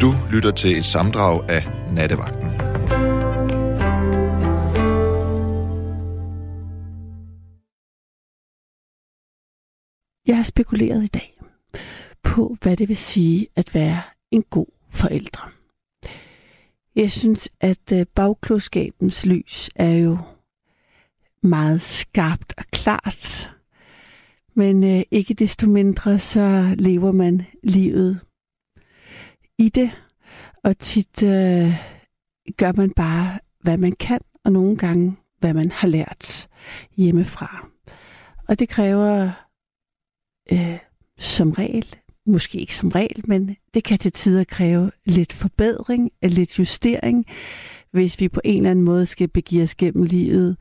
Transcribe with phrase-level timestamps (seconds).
[0.00, 2.50] Du lytter til et samdrag af Nattevagten.
[10.26, 11.40] Jeg har spekuleret i dag
[12.22, 15.48] på, hvad det vil sige at være en god forældre.
[16.96, 20.18] Jeg synes, at øh, bagklodskabens lys er jo
[21.42, 23.52] meget skarpt og klart.
[24.54, 28.20] Men øh, ikke desto mindre, så lever man livet
[29.58, 29.90] i det.
[30.64, 31.74] Og tit øh,
[32.56, 36.48] gør man bare, hvad man kan, og nogle gange, hvad man har lært
[36.96, 37.68] hjemmefra.
[38.48, 39.30] Og det kræver
[40.52, 40.78] øh,
[41.18, 41.96] som regel,
[42.26, 47.26] måske ikke som regel, men det kan til tider kræve lidt forbedring, lidt justering,
[47.90, 50.56] hvis vi på en eller anden måde skal begive os gennem livet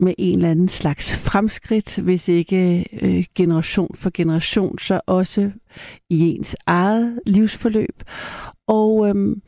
[0.00, 5.50] med en eller anden slags fremskridt, hvis ikke øh, generation for generation, så også
[6.10, 8.02] i ens eget livsforløb.
[8.66, 9.42] Og øhm,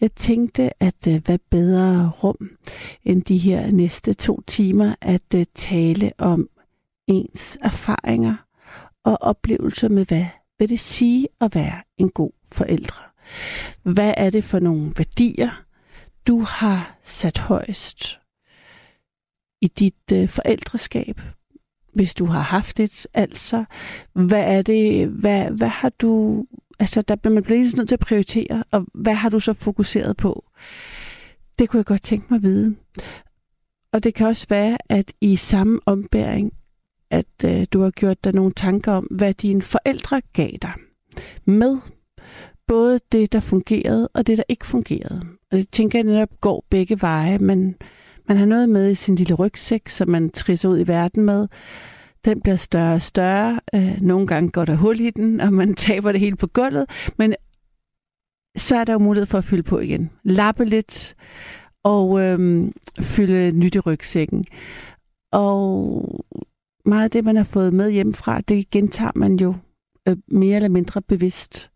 [0.00, 2.50] jeg tænkte, at øh, hvad bedre rum
[3.04, 6.48] end de her næste to timer at øh, tale om
[7.08, 8.36] ens erfaringer
[9.04, 10.26] og oplevelser med, hvad
[10.58, 13.02] vil det sige at være en god forældre?
[13.82, 15.62] Hvad er det for nogle værdier,
[16.26, 18.20] du har sat højst
[19.60, 21.20] i dit øh, forældreskab,
[21.94, 23.64] hvis du har haft et, altså,
[24.12, 26.44] hvad er det, hvad, hvad har du,
[26.78, 30.16] altså, der bliver man bliver nødt til at prioritere, og hvad har du så fokuseret
[30.16, 30.44] på?
[31.58, 32.76] Det kunne jeg godt tænke mig at vide.
[33.92, 36.52] Og det kan også være, at i samme ombæring,
[37.10, 40.72] at øh, du har gjort dig nogle tanker om, hvad dine forældre gav dig
[41.44, 41.78] med
[42.66, 45.22] både det, der fungerede, og det, der ikke fungerede.
[45.50, 47.74] Og det tænker jeg netop går begge veje, men
[48.30, 51.48] man har noget med i sin lille rygsæk, som man trisser ud i verden med.
[52.24, 53.60] Den bliver større og større.
[53.74, 56.86] Øh, nogle gange går der hul i den, og man taber det hele på gulvet.
[57.18, 57.34] Men
[58.56, 60.10] så er der jo mulighed for at fylde på igen.
[60.22, 61.16] Lappe lidt
[61.84, 64.46] og øhm, fylde nyt i rygsækken.
[65.32, 66.24] Og
[66.84, 69.54] meget af det, man har fået med hjemmefra, det gentager man jo
[70.08, 71.70] øh, mere eller mindre bevidst.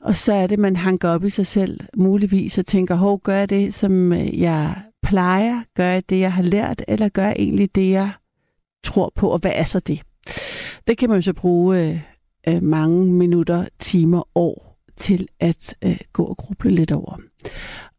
[0.00, 3.36] Og så er det, man hanker op i sig selv, muligvis, og tænker, hov, gør
[3.36, 5.62] jeg det, som øh, jeg plejer?
[5.74, 6.84] Gør jeg det, jeg har lært?
[6.88, 8.10] Eller gør jeg egentlig det, jeg
[8.84, 9.28] tror på?
[9.28, 10.02] Og hvad er så det?
[10.86, 12.00] Det kan man jo så bruge øh,
[12.48, 17.18] øh, mange minutter, timer, år til at øh, gå og gruble lidt over.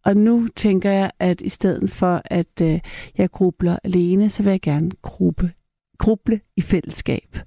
[0.06, 2.80] Og nu tænker jeg, at i stedet for, at øh,
[3.18, 5.52] jeg grubler alene, så vil jeg gerne gruppe,
[5.98, 7.38] gruble i fællesskab.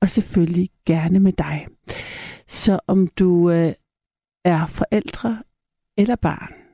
[0.00, 1.66] Og selvfølgelig gerne med dig.
[2.46, 3.72] Så om du øh,
[4.44, 5.42] er forældre
[5.96, 6.67] eller barn,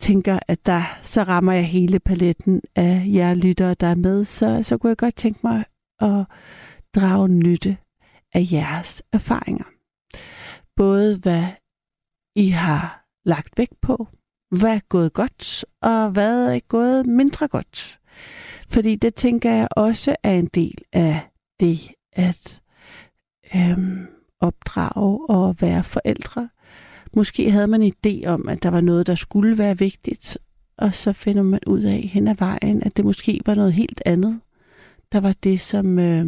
[0.00, 4.62] tænker, at der så rammer jeg hele paletten af jer lyttere, der er med, så,
[4.62, 5.64] så kunne jeg godt tænke mig
[6.00, 6.24] at
[6.94, 7.76] drage nytte
[8.34, 9.64] af jeres erfaringer.
[10.76, 11.44] Både hvad
[12.36, 14.08] I har lagt vægt på,
[14.58, 18.00] hvad er gået godt, og hvad er gået mindre godt.
[18.68, 21.20] Fordi det tænker jeg også er en del af
[21.60, 22.62] det at
[23.56, 24.06] øhm,
[24.40, 26.48] opdrage og være forældre.
[27.16, 30.38] Måske havde man en idé om, at der var noget, der skulle være vigtigt,
[30.76, 34.02] og så finder man ud af hen ad vejen, at det måske var noget helt
[34.06, 34.40] andet,
[35.12, 36.26] der var det, som øh,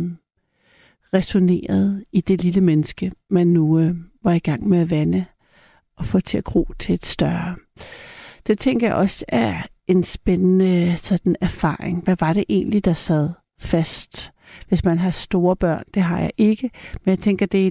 [1.14, 5.24] resonerede i det lille menneske, man nu øh, var i gang med at vande
[5.96, 7.56] og få til at gro til et større.
[8.46, 12.04] Det tænker jeg også er en spændende sådan erfaring.
[12.04, 14.32] Hvad var det egentlig, der sad fast,
[14.68, 15.84] hvis man har store børn?
[15.94, 16.70] Det har jeg ikke,
[17.04, 17.70] men jeg tænker, det er,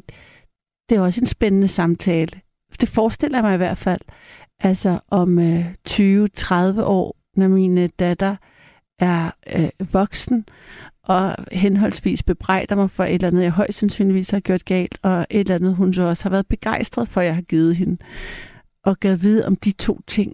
[0.89, 2.41] det er også en spændende samtale
[2.79, 4.01] det forestiller jeg mig i hvert fald.
[4.59, 8.35] Altså om øh, 20-30 år, når min øh, datter
[8.99, 10.45] er øh, voksen,
[11.03, 15.27] og henholdsvis bebrejder mig for et eller andet, jeg højst sandsynligvis har gjort galt, og
[15.29, 17.97] et eller andet, hun så også har været begejstret for, at jeg har givet hende.
[18.85, 20.33] Og gav vide om de to ting,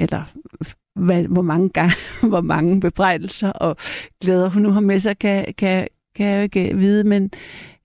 [0.00, 0.24] eller
[0.94, 1.94] hvad, hvor mange gange,
[2.28, 3.76] hvor mange bebrejdelser og
[4.22, 7.30] glæder hun nu har med sig, kan, kan, kan jeg jo ikke vide, men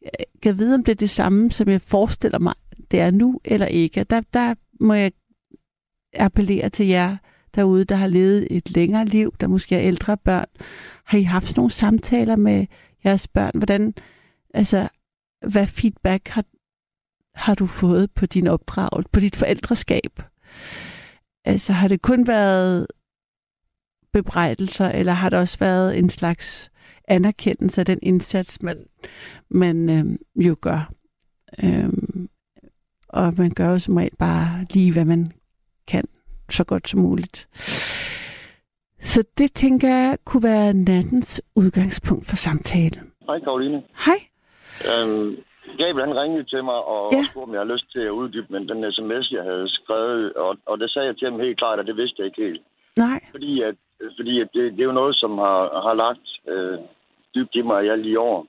[0.05, 2.53] øh, kan vide, om det er det samme, som jeg forestiller mig,
[2.91, 4.03] det er nu eller ikke.
[4.03, 5.11] Der, der må jeg
[6.13, 7.17] appellere til jer
[7.55, 10.45] derude, der har levet et længere liv, der måske er ældre børn.
[11.03, 12.65] Har I haft sådan nogle samtaler med
[13.05, 13.51] jeres børn?
[13.53, 13.93] Hvordan,
[14.53, 14.89] altså,
[15.47, 16.45] hvad feedback har,
[17.35, 20.21] har du fået på din opdragelse, på dit forældreskab?
[21.45, 22.87] Altså, har det kun været
[24.13, 26.71] bebrejdelser, eller har der også været en slags
[27.07, 28.85] anerkendelse af den indsats, man,
[29.49, 30.05] man øh,
[30.45, 30.93] jo gør?
[31.63, 31.89] Øh,
[33.15, 35.31] og man gør jo som regel bare lige, hvad man
[35.87, 36.03] kan,
[36.49, 37.47] så godt som muligt.
[38.99, 43.11] Så det tænker jeg kunne være nattens udgangspunkt for samtalen.
[43.27, 43.83] Hej Karoline.
[44.05, 44.19] Hej.
[44.89, 45.35] Øhm,
[45.77, 47.23] Gabriel han ringede til mig og Ja.
[47.31, 50.33] spurgte, om jeg havde lyst til at uddybe men den sms, jeg havde skrevet.
[50.33, 52.61] Og, og det sagde jeg til ham helt klart, at det vidste jeg ikke helt.
[52.97, 53.19] Nej.
[53.31, 53.75] Fordi, at,
[54.17, 56.79] fordi at det, det er jo noget, som har, har lagt øh,
[57.35, 58.47] dybt i mig i alle de år.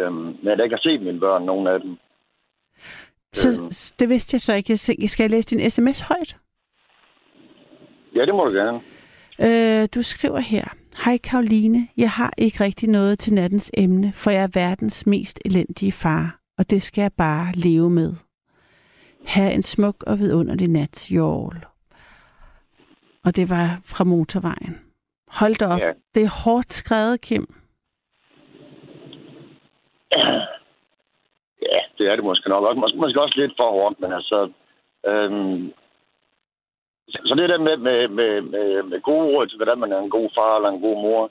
[0.00, 1.96] Øhm, men jeg da ikke har set mine børn, nogen af dem.
[3.36, 4.76] Så s- det vidste jeg så ikke.
[4.76, 6.36] Skal jeg læse din sms højt?
[8.14, 8.80] Ja, det må du gerne.
[9.82, 10.64] Øh, du skriver her.
[11.04, 15.40] Hej Karoline, jeg har ikke rigtig noget til nattens emne, for jeg er verdens mest
[15.44, 18.14] elendige far, og det skal jeg bare leve med.
[19.26, 21.66] Ha' en smuk og vidunderlig nat, Jørl.
[23.24, 24.78] Og det var fra motorvejen.
[25.28, 25.78] Hold da op.
[25.80, 25.92] Ja.
[26.14, 27.54] Det er hårdt skrevet, Kim.
[32.06, 32.80] Det er det måske nok også.
[32.80, 34.38] Måske, måske også lidt for hårdt, men altså...
[35.06, 35.72] Øhm,
[37.08, 40.00] så, så det der med, med, med, med, med gode råd til, hvordan man er
[40.00, 41.22] en god far eller en god mor.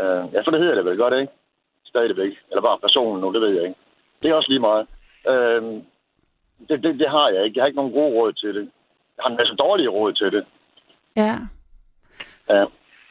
[0.00, 1.32] Øh, ja, for det hedder det vel godt, ikke?
[1.84, 2.32] Stadigvæk.
[2.50, 3.80] Eller bare personen nu, det ved jeg ikke.
[4.22, 4.86] Det er også lige meget.
[5.28, 5.82] Øhm,
[6.68, 7.56] det, det, det har jeg ikke.
[7.56, 8.64] Jeg har ikke nogen gode råd til det.
[9.16, 10.44] Jeg har en masse dårlige råd til det.
[11.16, 11.34] Ja.
[12.48, 12.64] Ja.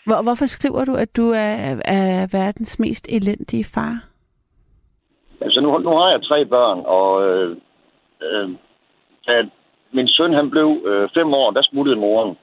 [0.05, 4.10] Hvor, hvorfor skriver du, at du er, er verdens mest elendige far?
[5.51, 7.57] Altså, nu, nu har jeg tre børn, og øh,
[8.25, 8.49] øh,
[9.27, 9.49] da
[9.91, 12.37] min søn han blev øh, fem år, der smuttede moren.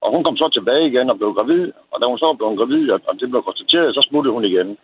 [0.00, 2.90] Og hun kom så tilbage igen og blev gravid, og da hun så blev gravid,
[2.90, 4.78] og, og det blev konstateret, så smuttede hun igen.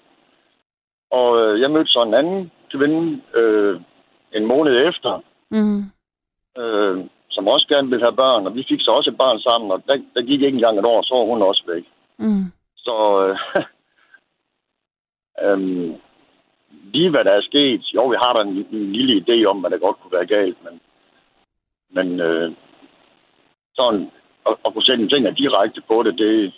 [1.11, 3.81] Og øh, jeg mødte så en anden kvinde øh,
[4.33, 5.21] en måned efter,
[5.51, 5.83] Mm.
[6.59, 9.71] øh, som også gerne ville have børn, og vi fik så også et barn sammen,
[9.71, 11.85] og der, der gik ikke engang et år, så var hun også væk.
[12.19, 12.45] Mm.
[12.77, 13.37] Så øh,
[15.43, 15.95] øhm,
[16.93, 19.71] lige hvad der er sket, jo, vi har da en, en lille idé om, hvad
[19.71, 20.81] der godt kunne være galt, men,
[21.91, 22.53] men øh,
[23.75, 24.11] sådan
[24.47, 26.53] at, at kunne sætte en ting direkte på det, det,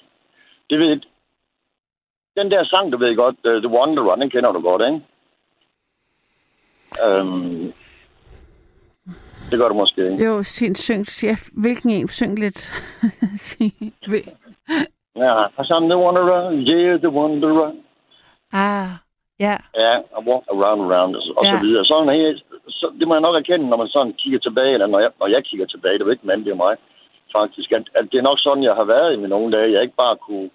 [0.71, 1.01] det ved
[2.37, 5.01] Den der sang, du ved godt, uh, The Wanderer, den kender du godt, ikke?
[7.07, 7.73] Øhm,
[9.51, 10.25] det gør du måske ikke.
[10.25, 12.73] Jo, sin syng, siger, hvilken en syng lidt?
[15.17, 17.73] Ja, cause I'm the wanderer, yeah, the wanderer.
[18.53, 18.89] ah,
[19.41, 19.57] ja.
[19.83, 21.51] Ja, I walk around around, og, så- og Ja.
[21.53, 21.85] så videre.
[21.85, 22.39] Sådan her,
[22.69, 25.27] så, det må jeg nok erkende, når man sådan kigger tilbage, eller når jeg, når
[25.27, 26.77] jeg kigger tilbage, det er jo ikke mand, det er mig,
[27.39, 29.73] faktisk, at, at det er nok sådan, jeg har været i mine unge dage.
[29.73, 30.51] Jeg ikke bare kunne,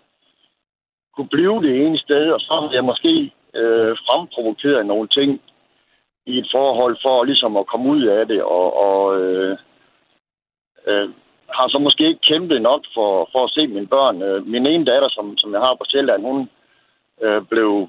[1.15, 5.41] kunne blive det ene sted, og så har jeg måske øh, fremprovokeret nogle ting
[6.25, 9.57] i et forhold for ligesom at komme ud af det, og, og øh,
[10.87, 11.09] øh,
[11.57, 14.21] har så måske ikke kæmpet nok for, for at se mine børn.
[14.21, 16.49] Øh, min ene datter, som, som jeg har på Sjælland, hun
[17.21, 17.87] øh, blev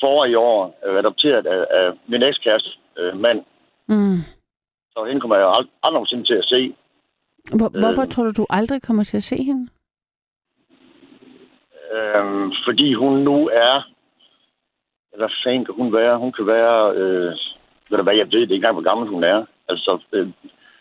[0.00, 3.44] for i år øh, adopteret af, af min ekskæreste øh, mand.
[3.88, 4.18] Mm.
[4.92, 6.74] Så hende kommer jeg ald- aldrig nogensinde til at se.
[7.58, 8.08] Hvor, hvorfor Øh.
[8.08, 9.68] tror du, du aldrig kommer til at se hende?
[11.94, 13.90] Øh, fordi hun nu er...
[15.16, 16.18] Hvad fanden kan hun være?
[16.18, 16.94] Hun kan være...
[16.94, 17.32] Øh,
[17.90, 19.46] ved du hvad, jeg ved det ikke engang, hvor gammel hun er.
[19.68, 20.28] Altså, øh,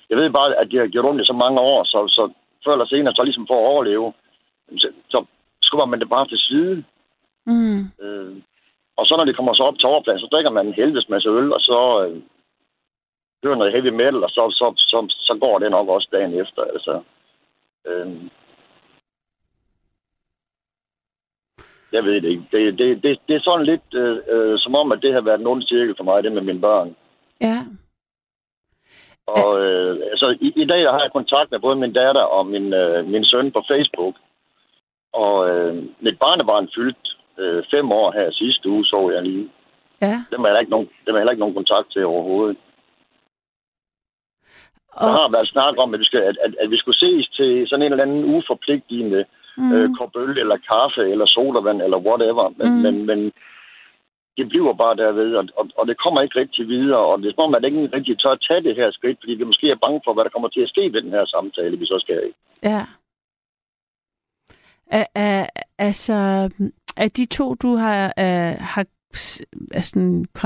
[0.09, 2.31] jeg ved bare, at de har gjort ondt i så mange år, så, så
[2.65, 4.13] før eller senere, så ligesom for at overleve,
[4.77, 5.25] så, så
[5.61, 6.83] skubber man det bare til side.
[7.45, 7.79] Mm.
[8.01, 8.35] Øh,
[8.97, 11.29] og så når det kommer så op til overplan, så drikker man en helvedes masse
[11.29, 12.21] øl, og så øh,
[13.43, 16.61] hører noget heavy metal, og så, så, så, så går det nok også dagen efter.
[16.61, 17.01] Altså,
[17.87, 18.07] øh,
[21.91, 22.45] jeg ved det ikke.
[22.51, 25.39] Det, det, det, det er sådan lidt øh, øh, som om, at det har været
[25.39, 26.95] en ond cirkel for mig, det med mine børn.
[27.41, 27.59] Ja.
[29.27, 32.73] Og øh, altså, i, i dag har jeg kontakt med både min datter og min,
[32.73, 34.15] øh, min søn på Facebook.
[35.13, 39.49] Og øh, mit barnebarn fyldt øh, fem år her sidste uge, så jeg lige.
[40.01, 40.23] Ja.
[40.31, 42.57] Dem er der ikke nogen, dem er heller ikke nogen kontakt til overhovedet.
[44.99, 47.29] Der Og, har været snak om, at vi, skal, at, at, at vi skulle ses
[47.29, 49.25] til sådan en eller anden uforpligtende
[49.57, 49.71] mm.
[49.73, 52.45] øh, kop øl, eller kaffe, eller sodavand, eller whatever.
[52.57, 52.81] Men, Mm.
[52.85, 53.19] men, men
[54.37, 56.99] det bliver bare derved, og, og, og det kommer ikke rigtig videre.
[57.11, 59.33] Og det er som om, at ikke rigtig tør at tage det her skridt, fordi
[59.33, 61.77] vi måske er bange for, hvad der kommer til at ske ved den her samtale,
[61.77, 62.33] vi så skal have.
[62.63, 62.81] Ja.
[64.91, 65.45] Er, er,
[65.77, 66.13] altså,
[66.97, 68.85] er de to, du har, er, har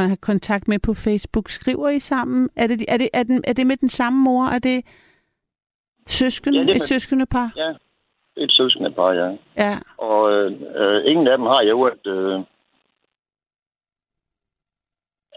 [0.01, 2.49] har kontakt med på Facebook, skriver I sammen?
[2.55, 4.45] Er det, er det, er den, er det med den samme mor?
[4.45, 4.85] Er det
[6.07, 7.51] søskende, Ja, det er et med- søskendepar?
[7.55, 7.67] Ja,
[8.35, 9.37] det et søskende par, ja.
[9.57, 9.77] Ja.
[9.97, 12.07] Og øh, øh, ingen af dem har jo et...
[12.07, 12.39] Øh,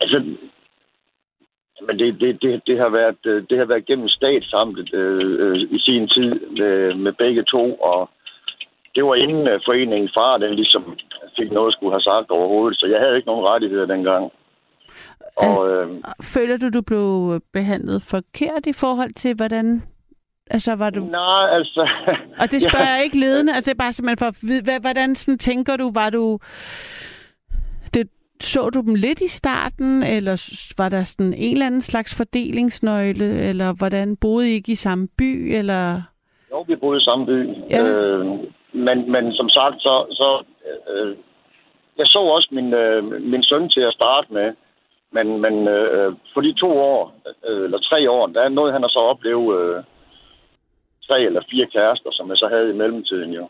[0.00, 0.18] altså,
[1.86, 5.60] men det, det, det, det, har været, øh, det har været gennem statsamtet øh, øh,
[5.60, 8.10] i sin tid med, med begge to, og
[8.94, 10.82] det var inden øh, foreningen far, den ligesom
[11.38, 14.24] fik noget at skulle have sagt overhovedet, så jeg havde ikke nogen rettigheder dengang.
[15.36, 15.88] Og øh,
[16.22, 19.82] Føler du, du blev behandlet forkert i forhold til, hvordan...
[20.50, 21.00] Altså, var du...
[21.04, 21.88] nej, altså...
[22.40, 22.92] Og det spørger Ja.
[22.94, 26.38] jeg ikke ledende, altså det er bare simpelthen for hvordan sådan tænker du, var du...
[27.94, 28.08] Det,
[28.40, 33.24] så du dem lidt i starten, eller var der sådan en eller anden slags fordelingsnøgle,
[33.24, 36.02] eller hvordan boede I ikke i samme by, eller...
[36.50, 37.48] Jo, vi boede i samme by.
[37.70, 37.82] Ja.
[37.86, 38.26] Øh,
[38.72, 39.94] men, men som sagt, så...
[40.20, 40.28] så
[40.88, 41.16] øh,
[41.98, 44.48] jeg så også min, øh, min søn til at starte med.
[45.12, 47.14] Men, men øh, for de to år,
[47.48, 49.82] øh, eller tre år, der er noget, han har så oplevet øh,
[51.08, 53.48] tre eller fire kærester, som jeg så havde i mellemtiden jo.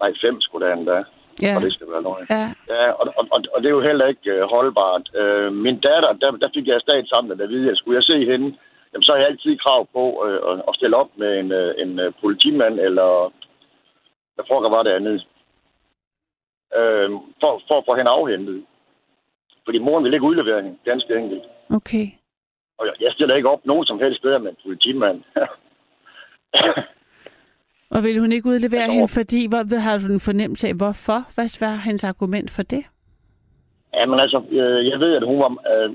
[0.00, 1.04] Nej, fem skulle der endda,
[1.42, 2.26] Ja, og det skal være løgn.
[2.30, 5.04] ja, Ja, og, og, og, og det er jo heller ikke øh, holdbart.
[5.20, 8.18] Øh, min datter, der, der fik jeg stat sammen at vide, at skulle jeg se
[8.30, 8.48] hende,
[8.90, 11.74] jamen, så har jeg altid krav på øh, at, at stille op med en, øh,
[11.82, 13.32] en øh, politimand, eller
[14.34, 15.14] hvad pokker var det andet,
[16.78, 17.10] øh,
[17.40, 18.64] for, for at få hende afhentet.
[19.64, 21.44] Fordi moren ville ikke udlevere hende, ganske enkelt.
[21.70, 22.06] okay.
[22.78, 25.22] Og jeg, jeg stiller ikke op nogen som helst steder med en politimand.
[27.94, 29.40] Og ville hun ikke udlevere Altså, hende, fordi...
[29.48, 31.18] Hvor, har du en fornemmelse af, hvorfor?
[31.34, 32.84] Hvad var hendes argument for det?
[33.94, 35.50] Jamen altså, øh, jeg ved, at hun var...
[35.72, 35.90] Øh,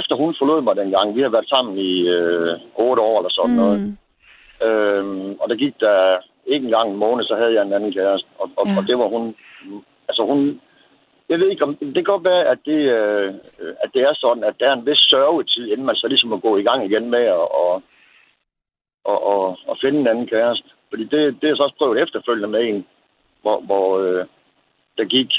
[0.00, 3.50] efter hun forlod mig dengang, vi har været sammen i øh, otte år eller sådan
[3.50, 3.60] mm.
[3.62, 3.96] noget,
[4.62, 8.28] Øhm, og der gik der ikke engang en måned, så havde jeg en anden kæreste.
[8.38, 8.72] Og, og, Ja.
[8.78, 9.34] og det var hun...
[10.08, 10.60] Altså hun...
[11.28, 11.76] Jeg ved ikke om...
[11.76, 13.34] Det kan godt være, at det, øh,
[13.82, 16.38] at det er sådan, at der er en vis sørgetid, inden man så ligesom må
[16.38, 17.82] gå i gang igen med at, og,
[19.04, 20.68] og, og, og finde en anden kæreste.
[20.90, 22.86] Fordi det, det er så også prøvet efterfølgende med en,
[23.42, 24.26] hvor, hvor øh,
[24.98, 25.30] der gik,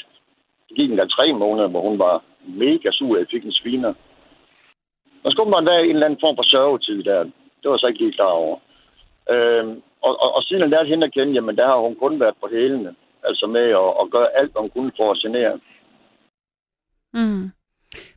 [0.70, 3.94] der gik en der tre måneder, hvor hun var mega sur, jeg fik en sviner.
[5.24, 7.24] Der skulle man være en eller anden form for sørgetid der.
[7.24, 8.58] Det var jeg så ikke lige klar over.
[9.30, 12.20] Øhm, og, og, og siden jeg lærte hende at kende, jamen der har hun kun
[12.20, 12.96] været på hælene.
[13.24, 15.60] Altså med at, at gøre alt, hvad hun kunne for at genere.
[17.14, 17.52] Mm.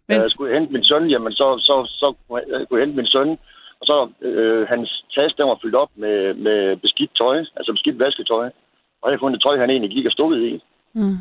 [0.08, 0.18] Men...
[0.18, 3.06] Øh, skulle jeg hente min søn, jamen så, så, så jeg- kunne jeg hente min
[3.06, 3.30] søn.
[3.80, 7.98] Og så øh, hans taske, den var fyldt op med, med beskidt tøj, altså beskidt
[7.98, 8.50] vasketøj.
[9.02, 10.62] Og jeg fundet tøj, han egentlig gik og stod i.
[10.92, 11.16] mm.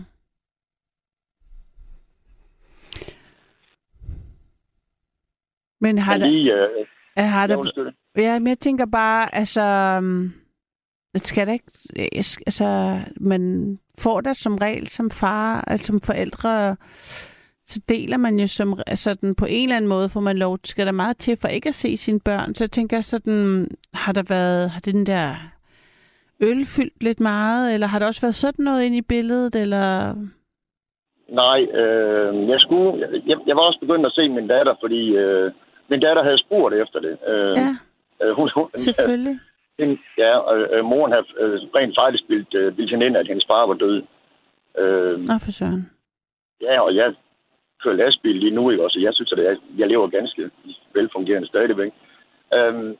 [5.81, 6.85] Men har der, lige, øh,
[7.17, 7.91] har der.
[8.17, 9.61] Ja, men jeg tænker bare, altså...
[9.97, 10.33] um,
[11.19, 11.65] skal da ikke...
[12.19, 16.75] sk- Altså, man får da som regel som far, altså som forældre,
[17.67, 18.79] så deler man jo som,
[19.21, 21.69] den, på en eller anden måde, får man lov, skal der meget til for ikke
[21.69, 22.55] at se sine børn.
[22.55, 25.35] Så jeg tænker sådan, har der været, har den der
[26.39, 30.13] øl fyldt lidt meget, eller har der også været sådan noget ind i billedet, eller...
[31.41, 32.99] Nej, øh, jeg skulle...
[33.25, 35.51] Jeg, jeg var også begyndt at se min datter, fordi øh,
[35.89, 37.17] min datter havde spurgt efter det.
[37.27, 37.75] Øh, Ja,
[38.25, 39.31] øh, hun, hun, selvfølgelig.
[39.39, 39.43] Hende-
[40.17, 43.45] Ja, og øh, moren havde øh, rent faktisk bildt, øh, bildt hende ind, at hendes
[43.51, 44.03] far var død.
[44.77, 45.91] Øh, Nå, for søren.
[46.61, 47.15] ja, og jeg
[47.83, 48.99] kører lastbil lige nu, ikke også?
[48.99, 50.51] Jeg synes, at jeg, jeg lever ganske
[50.93, 51.91] velfungerende stadigvæk.
[52.53, 52.97] Øhm,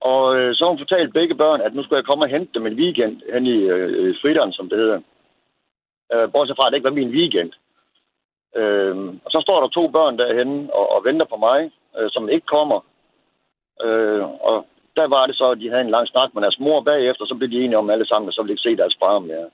[0.00, 2.50] og øh, så har hun fortalt begge børn, at nu skulle jeg komme og hente
[2.54, 5.00] dem en weekend hen i øh, Frideren, som det hedder.
[6.12, 7.52] Øh, bortset fra, at det ikke var min weekend.
[8.56, 12.28] Øhm, og så står der to børn derhenne og, og venter på mig, øh, som
[12.28, 12.80] ikke kommer.
[13.84, 16.80] Øh, og der var det så, at de havde en lang snak med deres mor
[16.82, 18.96] bagefter, så blev de enige om alle sammen, at så ville de ikke se deres
[19.02, 19.48] far mere.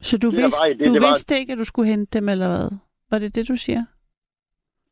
[0.00, 2.18] Så du, Det, vidste, var det, du det var- vidste ikke, at du skulle hente
[2.18, 2.68] dem, eller hvad?
[3.10, 3.82] Var det det, du siger?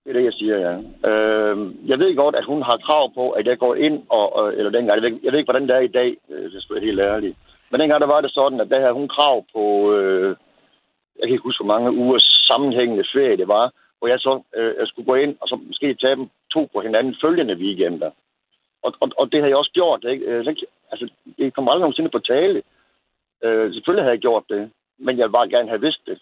[0.04, 0.74] Det er det, jeg siger, ja.
[1.10, 1.56] Øh,
[1.90, 4.70] jeg ved godt, at hun har krav på, at jeg går ind, og, og eller
[4.70, 6.84] dengang, jeg ved, jeg ved ikke, hvordan det er i dag, øh, det skal være
[6.84, 7.36] helt ærligt.
[7.70, 10.36] Men dengang der var det sådan, at der havde hun krav på, øh,
[11.18, 14.74] jeg kan ikke huske, hvor mange ugers sammenhængende ferie det var, hvor jeg så øh,
[14.80, 18.10] jeg skulle gå ind, og så måske tage dem to på hinanden følgende weekender.
[18.84, 20.04] Og, og, og det har jeg også gjort.
[20.04, 20.24] Ikke?
[20.24, 22.62] Øh, så Altså, det kommer aldrig nogensinde på tale.
[23.44, 26.18] Øh, selvfølgelig havde jeg gjort det, men jeg ville bare gerne have vidst det.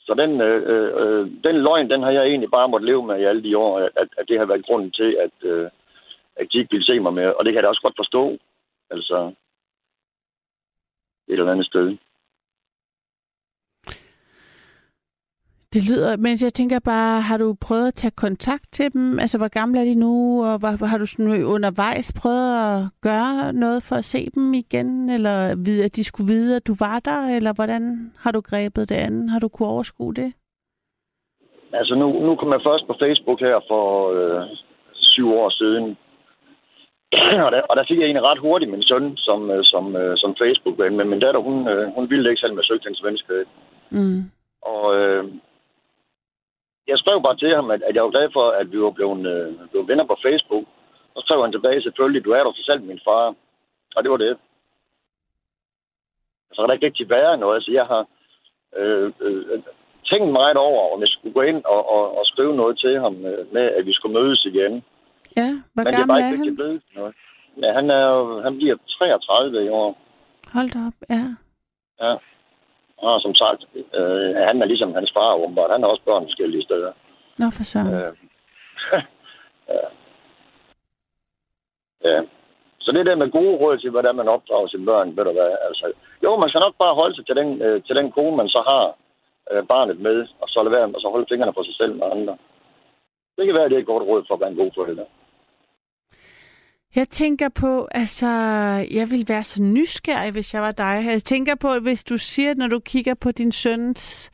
[0.00, 0.60] Så den, øh,
[1.02, 3.78] øh, den løgn, den har jeg egentlig bare måttet leve med i alle de år,
[3.78, 5.70] at, at det har været grunden til, at, øh,
[6.36, 7.34] at de ikke ville se mig mere.
[7.34, 8.38] Og det kan jeg da også godt forstå.
[8.90, 9.32] Altså,
[11.28, 11.96] et eller andet sted.
[15.74, 19.18] Det lyder, men jeg tænker bare, har du prøvet at tage kontakt til dem?
[19.18, 23.52] Altså, hvor gamle er de nu, og hvor, har du sådan undervejs prøvet at gøre
[23.52, 25.10] noget for at se dem igen?
[25.10, 27.20] Eller vide, at de skulle vide, at du var der?
[27.36, 29.30] Eller hvordan har du grebet det andet?
[29.30, 30.32] Har du kunne overskue det?
[31.72, 34.42] Altså, nu, nu kom jeg først på Facebook her for øh,
[34.94, 35.96] syv år siden.
[37.46, 40.16] og, der, og der fik jeg egentlig ret hurtigt min søn som, øh, som, øh,
[40.16, 40.96] som Facebook-ven.
[40.96, 43.46] Men min datter, hun, øh, hun ville ikke selv med søgte hendes venskab.
[43.90, 44.20] Mm.
[44.62, 45.24] Og øh,
[46.88, 49.26] jeg skrev bare til ham, at, at jeg var glad for, at vi var blevet,
[49.32, 50.64] øh, blevet venner på Facebook.
[51.14, 53.34] Og så skrev han tilbage, selvfølgelig, du er der for selv min far.
[53.96, 54.36] Og det var det.
[56.52, 57.54] Så er der ikke rigtig været noget.
[57.54, 58.02] Altså, jeg har
[58.76, 59.62] øh, øh,
[60.10, 63.14] tænkt meget over, om jeg skulle gå ind og, og, og skrive noget til ham
[63.30, 64.72] øh, med, at vi skulle mødes igen.
[65.36, 66.56] Ja, hvor Men det er gammel bare er ikke rigtig han?
[66.56, 67.14] blevet noget.
[67.62, 69.98] Ja, han, er han bliver 33 i år.
[70.52, 71.24] Hold da op, ja.
[72.04, 72.14] Ja.
[73.08, 73.60] Har som sagt,
[73.98, 75.74] øh, han er ligesom hans far, åbenbart.
[75.74, 76.92] Han har også børn forskellige steder.
[77.40, 77.78] Nå, for så.
[77.78, 78.12] Øh,
[79.74, 79.86] ja.
[82.10, 82.20] ja.
[82.84, 85.52] Så det der med gode råd til, hvordan man opdrager sine børn, ved du hvad,
[85.68, 85.86] altså,
[86.24, 88.60] jo, man skal nok bare holde sig til den, øh, til den kone, man så
[88.70, 88.84] har
[89.50, 92.06] øh, barnet med, og så lade være med at holde fingrene på sig selv med
[92.14, 92.36] andre.
[93.36, 95.06] Det kan være, at det er et godt råd for at være en god forælder.
[96.96, 98.26] Jeg tænker på, altså,
[98.90, 101.04] jeg vil være så nysgerrig, hvis jeg var dig.
[101.06, 104.30] Jeg tænker på, hvis du siger, når du kigger på din søns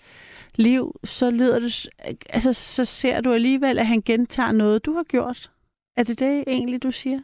[0.55, 1.89] liv, så lyder det,
[2.31, 5.51] altså, så ser du alligevel, at han gentager noget, du har gjort.
[5.97, 7.21] Er det det egentlig, du siger?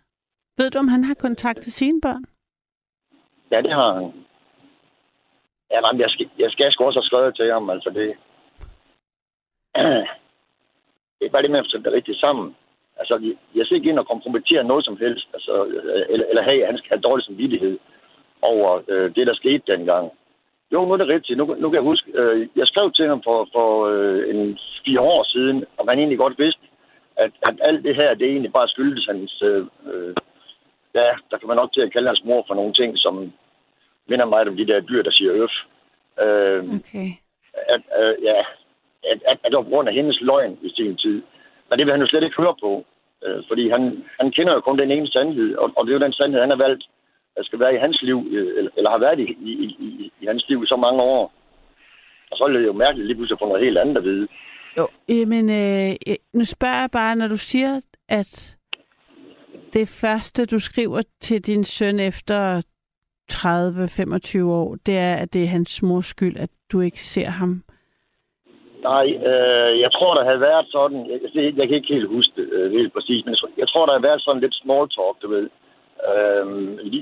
[0.59, 2.25] Ved du, om han har kontakt til sine børn?
[3.50, 4.05] Ja, det har han.
[5.71, 8.16] Ja, nej, jeg skal, jeg skal sgu også have skrevet til ham, altså det...
[11.19, 12.57] Det er bare det med at sætte det rigtigt sammen.
[13.00, 15.53] Altså, jeg ser ikke ind og kompromittere noget som helst, altså,
[16.09, 17.79] eller, eller have, han skal have dårlig samvittighed
[18.43, 20.11] over øh, det, der skete dengang.
[20.73, 21.38] Jo, nu er det rigtigt.
[21.38, 25.00] Nu, nu kan jeg huske, øh, jeg skrev til ham for, for øh, en fire
[25.00, 26.62] år siden, og han egentlig godt vidste,
[27.17, 29.43] at, at alt det her, det egentlig bare skyldes hans...
[29.43, 30.15] Øh, øh,
[30.95, 33.33] ja, der kan man nok til at kalde hans mor for nogle ting, som
[34.09, 35.55] minder mig om de der dyr, der siger øf.
[36.25, 37.11] Øh, okay.
[37.75, 38.38] At, øh, ja,
[39.11, 41.23] at, at, at det var på grund af hendes løgn i sin tid.
[41.69, 42.73] Men det vil han jo slet ikke høre på.
[43.25, 43.83] Øh, fordi han,
[44.21, 46.55] han kender jo kun den ene sandhed, og, og det er jo den sandhed, han
[46.55, 46.85] har valgt,
[47.37, 49.53] at skal være i hans liv, øh, eller, eller har været i, i,
[49.87, 51.33] i, i hans liv i så mange år.
[52.31, 54.29] Og så er det jo mærkeligt lige pludselig at få noget helt andet at vide.
[54.79, 58.57] Jo, øh, men øh, øh, nu spørger jeg bare, når du siger, at
[59.73, 62.63] det første, du skriver til din søn efter
[63.33, 67.63] 30-25 år, det er, at det er hans mors skyld, at du ikke ser ham
[68.90, 71.00] Nej, øh, jeg tror, der havde været sådan...
[71.11, 74.09] Jeg, jeg, kan ikke helt huske det øh, helt præcis, men jeg tror, der havde
[74.09, 75.47] været sådan lidt small talk, du ved.
[76.11, 76.47] Øh,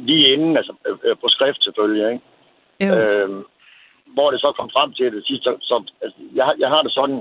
[0.08, 2.24] lige, inden, altså øh, på skrift selvfølgelig, ikke?
[2.86, 2.94] Jo.
[2.94, 3.30] Øh,
[4.16, 6.92] hvor det så kom frem til det sidste, så, så altså, jeg, jeg har det
[6.92, 7.20] sådan...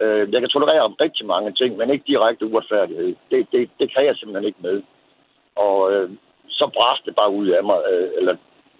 [0.00, 3.14] Øh, jeg kan tolerere rigtig mange ting, men ikke direkte uretfærdighed.
[3.30, 4.82] Det, det, det kan jeg simpelthen ikke med.
[5.56, 6.10] Og øh,
[6.48, 7.78] så bræste det bare ud af mig.
[7.90, 8.36] Øh, eller,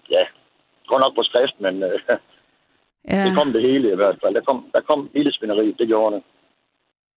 [0.09, 0.23] ja,
[0.87, 1.83] går nok på skrift, men...
[1.83, 1.99] Øh,
[3.09, 3.25] Ja.
[3.25, 4.33] Det kom det hele i hvert fald.
[4.35, 6.23] Der kom, der kom hele spænderiet, det gjorde det.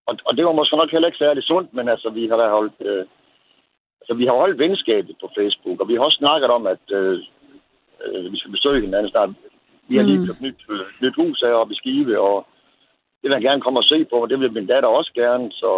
[0.08, 2.78] Og, og det var måske nok heller ikke særlig sundt, men altså, vi har holdt,
[2.80, 3.04] øh,
[4.00, 7.18] altså, vi har holdt venskabet på Facebook, og vi har også snakket om, at øh,
[8.04, 9.30] øh, vi skal besøge hinanden snart.
[9.88, 10.46] Vi har lige købt mm.
[10.46, 12.46] nyt, øh, nyt hus heroppe i Skive, og
[13.20, 15.52] det vil jeg gerne komme og se på, og det vil min datter også gerne,
[15.52, 15.70] så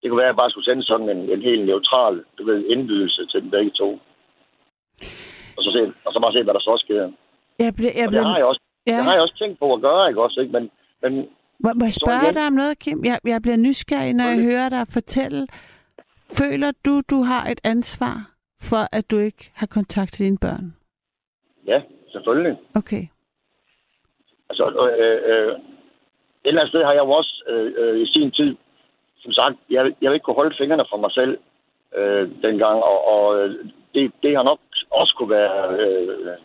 [0.00, 2.64] det kunne være, at jeg bare skulle sende sådan en, en helt neutral du ved,
[2.66, 3.88] indbydelse til den begge to.
[5.56, 7.12] Og så, se, og så bare se, hvad der så sker.
[7.58, 8.18] Jeg ble, jeg ble...
[8.18, 8.60] Og det har jeg også
[8.90, 8.96] Ja.
[8.96, 10.40] Det har jeg også tænkt på at gøre, ikke også?
[10.40, 10.52] Ikke?
[10.52, 10.70] Men,
[11.02, 11.12] men
[11.64, 13.04] må, må jeg spørge dig om noget, Kim?
[13.04, 15.46] Jeg, jeg bliver nysgerrig, når jeg hører dig fortælle.
[16.38, 18.16] Føler du, du har et ansvar
[18.70, 20.76] for, at du ikke har kontakt til dine børn?
[21.66, 22.56] Ja, selvfølgelig.
[22.74, 23.04] Okay.
[24.50, 24.64] Altså,
[25.02, 25.52] øh, øh,
[26.44, 28.56] et eller andet sted har jeg jo også øh, øh, i sin tid,
[29.18, 31.38] som sagt, jeg, jeg vil ikke kunne holde fingrene fra mig selv
[31.98, 33.50] øh, dengang, og, og øh,
[33.94, 36.36] det, det har nok også kunne være øh,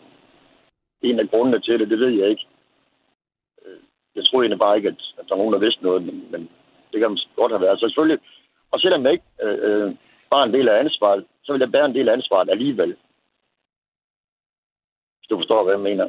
[1.10, 2.46] en af grundene til det, det ved jeg ikke.
[3.66, 3.80] Øh,
[4.16, 6.48] jeg tror egentlig bare ikke, at, at der er nogen, der vidste noget, men, men
[6.92, 7.80] det kan godt have været.
[7.80, 8.20] Så selvfølgelig,
[8.72, 9.94] og selvom jeg ikke øh, øh,
[10.30, 12.96] bare en del af ansvaret, så vil jeg bære en del af ansvaret alligevel.
[15.18, 16.06] Hvis du forstår, hvad jeg mener.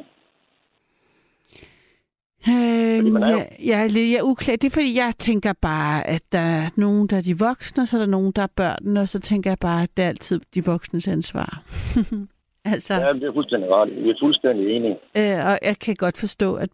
[2.48, 3.38] Øhm, er jo...
[3.64, 4.56] jeg, er lidt jeg er uklar.
[4.56, 7.88] Det er fordi, jeg tænker bare, at der er nogen, der er de voksne, og
[7.88, 10.08] så er der nogen, der er børnene, og så tænker jeg bare, at det er
[10.08, 11.62] altid de voksnes ansvar.
[12.72, 14.04] Altså, ja, det er fuldstændig ret.
[14.04, 14.96] Vi er fuldstændig enige.
[15.16, 16.70] Øh, og jeg kan godt forstå, at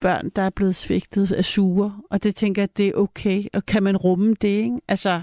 [0.00, 3.44] børn, der er blevet svigtet, er sure, og det tænker jeg, det er okay.
[3.54, 4.80] Og kan man rumme det, ikke?
[4.88, 5.22] Altså,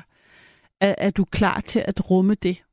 [0.81, 2.63] er, er du klar til at rumme det?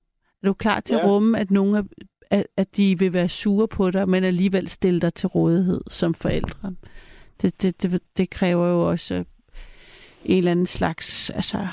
[0.42, 1.00] Er du klar til ja.
[1.00, 1.82] at rumme, at nogle af,
[2.30, 6.14] at, at de vil være sure på dig, men alligevel stille dig til rådighed som
[6.14, 6.74] forældre?
[7.42, 9.24] Det, det, det, det kræver jo også
[10.24, 11.68] en eller anden slags, altså,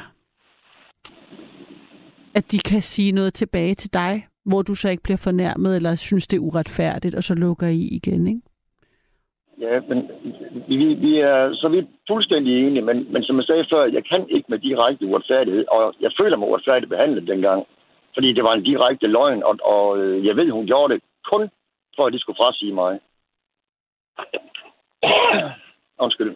[2.33, 5.95] at de kan sige noget tilbage til dig, hvor du så ikke bliver fornærmet, eller
[5.95, 8.41] synes, det er uretfærdigt, og så lukker I igen, ikke?
[9.61, 10.11] Ja, men
[10.67, 14.03] vi, vi er, så vi er fuldstændig enige, men, men som jeg sagde før, jeg
[14.05, 17.67] kan ikke med direkte uretfærdighed, og jeg føler mig uretfærdigt behandlet dengang,
[18.13, 21.49] fordi det var en direkte løgn, og, og øh, jeg ved, hun gjorde det kun
[21.95, 22.99] for, at de skulle frasige mig.
[26.03, 26.35] Undskyld.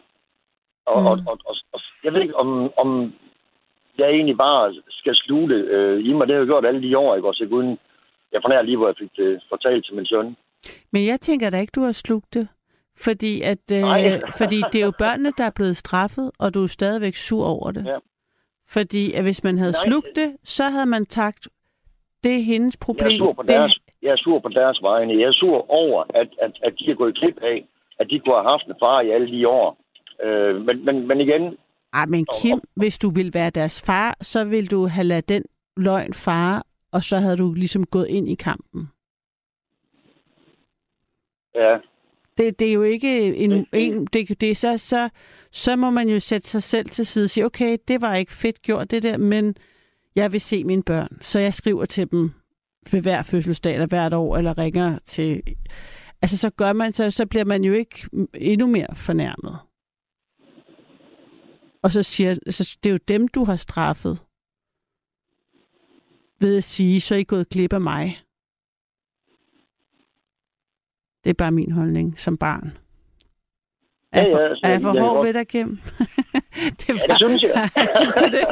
[0.85, 1.07] Og, mm.
[1.07, 3.13] og, og, og, og jeg ved ikke, om, om
[3.97, 6.27] jeg egentlig bare skal slutte øh, i mig.
[6.27, 7.43] Det har jeg gjort alle de år, ikke også?
[7.43, 7.77] Jeg uden,
[8.33, 10.35] jeg fornær lige, hvor jeg fik det fortalt til min søn.
[10.91, 12.47] Men jeg tænker da ikke, du har slugt det.
[12.97, 13.83] Fordi, at, øh,
[14.39, 17.71] fordi det er jo børnene, der er blevet straffet, og du er stadigvæk sur over
[17.71, 17.85] det.
[17.85, 17.97] Ja.
[18.67, 19.85] Fordi at hvis man havde Nej.
[19.87, 21.47] slugt det, så havde man tagt,
[22.23, 23.07] det er hendes problem.
[23.07, 25.13] Jeg er sur på deres, Jeg er sur på deres vegne.
[25.19, 27.65] Jeg er sur over, at, at, at de er gået klip af,
[27.99, 29.77] at de kunne have haft en far i alle de år.
[30.23, 31.57] Øh, men, men, men igen...
[31.93, 35.43] Ej, men Kim, hvis du vil være deres far, så vil du have ladet den
[35.77, 38.89] løgn far, og så havde du ligesom gået ind i kampen.
[41.55, 41.77] Ja.
[42.37, 43.65] Det, det er jo ikke en...
[43.73, 45.09] en det, det er så, så,
[45.51, 48.33] så må man jo sætte sig selv til side og sige, okay, det var ikke
[48.33, 49.55] fedt gjort, det der, men
[50.15, 51.17] jeg vil se mine børn.
[51.21, 52.31] Så jeg skriver til dem
[52.91, 55.41] ved hver fødselsdag eller hvert år, eller ringer til...
[56.21, 59.57] Altså, så gør man, så, så bliver man jo ikke endnu mere fornærmet.
[61.81, 64.19] Og så siger så det er jo dem, du har straffet.
[66.43, 68.19] Ved at sige, så er I gået glip af mig.
[71.23, 72.77] Det er bare min holdning som barn.
[74.11, 75.69] Er jeg for, ja, ja, er jeg for hård ved dig, Kim?
[76.79, 77.69] det, var, ja, det synes jeg.
[77.95, 78.45] synes du det?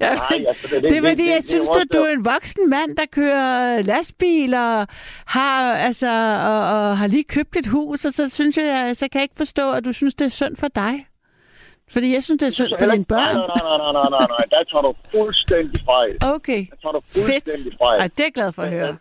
[0.00, 2.70] ja, Nej, altså, det, det, det, er fordi, jeg synes, at du er en voksen
[2.70, 4.86] mand, der kører lastbil og
[5.26, 6.10] har, altså,
[6.40, 9.36] og, og har lige købt et hus, og så synes jeg, så kan jeg ikke
[9.36, 11.06] forstå, at du synes, det er synd for dig.
[11.94, 13.36] Fordi jeg synes, det er synd for dine børn.
[13.36, 16.14] Nej, nej, nej, nej, nej, nej, der tager du fuldstændig fejl.
[16.36, 16.60] Okay.
[16.72, 17.82] Der tager du fuldstændig Fedt.
[17.84, 17.98] fejl.
[18.02, 18.92] Ej, det er jeg glad for at høre.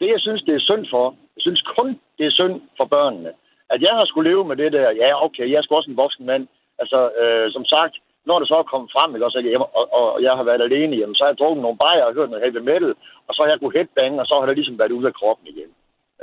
[0.00, 1.88] Det, jeg synes, det er synd for, jeg synes kun,
[2.18, 3.30] det er synd for børnene.
[3.74, 6.02] At jeg har skulle leve med det der, ja, okay, jeg er sgu også en
[6.04, 6.44] voksen mand.
[6.82, 7.94] Altså, øh, som sagt,
[8.28, 10.96] når det så er kommet frem, ikke, også, jeg, og, og, jeg har været alene
[10.96, 12.94] hjemme, så har jeg drukket nogle bajer og hørt noget heavy metal,
[13.28, 15.46] og så har jeg kunne headbange, og så har det ligesom været ud af kroppen
[15.52, 15.70] igen.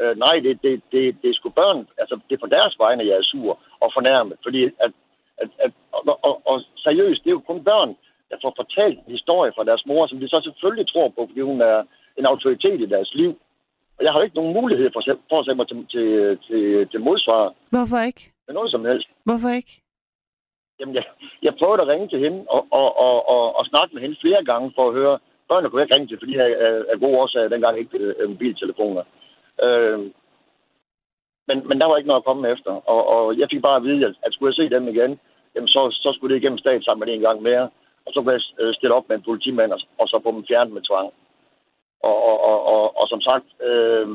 [0.01, 3.07] Øh, nej, det, det, det, det er sgu børn, altså det er for deres vegne,
[3.09, 3.51] jeg er sur
[3.83, 4.91] og fornærmet, fordi at,
[5.43, 7.91] at, at og, og, og seriøst, det er jo kun børn,
[8.29, 11.41] der får fortalt en historie fra deres mor, som de så selvfølgelig tror på, fordi
[11.51, 11.77] hun er
[12.19, 13.31] en autoritet i deres liv.
[13.97, 16.07] Og jeg har ikke nogen mulighed for, for at sætte mig til, til,
[16.47, 17.53] til, til modsvar.
[17.75, 18.23] Hvorfor ikke?
[18.47, 19.07] Med noget som helst.
[19.25, 19.73] Hvorfor ikke?
[20.79, 21.05] Jamen, jeg,
[21.41, 24.43] jeg prøvede at ringe til hende og, og, og, og, og snakke med hende flere
[24.45, 25.19] gange for at høre.
[25.49, 26.49] Børnene kunne ikke ringe til, fordi jeg
[26.91, 29.03] er gode årsager dengang ikke øh, mobiltelefoner.
[29.65, 29.99] Øh,
[31.47, 32.71] men, men der var ikke noget at komme efter.
[32.71, 35.19] Og, og jeg fik bare at vide, at, at skulle jeg se dem igen,
[35.55, 37.69] jamen så, så skulle det igennem stat sammen med en gang mere.
[38.05, 40.45] Og så kunne jeg øh, stille op med en politimand, og, og så få dem
[40.47, 41.09] fjernet med tvang.
[42.09, 44.07] Og, og, og, og, og som sagt, øh,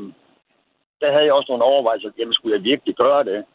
[1.01, 3.45] der havde jeg også nogle overvejelser, jamen skulle jeg virkelig gøre det?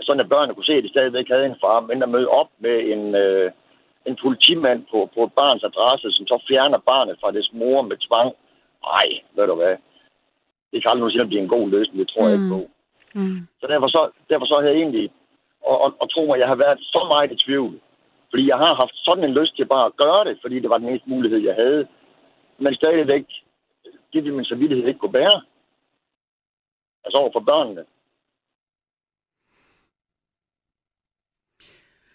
[0.00, 2.50] Sådan at børnene kunne se, at de stadigvæk havde en far, men at møde op
[2.58, 3.50] med en, øh,
[4.06, 7.96] en politimand på, på et barns adresse, som så fjerner barnet fra dets mor med
[8.06, 8.30] tvang.
[8.88, 9.76] Nej, ved du hvad?
[10.70, 12.28] Det kan aldrig nogensinde blive en god løsning, det tror mm.
[12.28, 12.60] jeg ikke på.
[13.18, 13.40] Mm.
[13.60, 14.00] Så derfor så,
[14.30, 15.10] derfor så havde jeg egentlig,
[15.70, 17.80] og, og tro mig, jeg har været så meget i tvivl.
[18.30, 20.78] Fordi jeg har haft sådan en lyst til bare at gøre det, fordi det var
[20.78, 21.86] den eneste mulighed, jeg havde.
[22.58, 23.26] Men stadigvæk
[24.12, 25.42] det vil min samvittighed ikke kunne bære.
[27.04, 27.84] Altså over for børnene.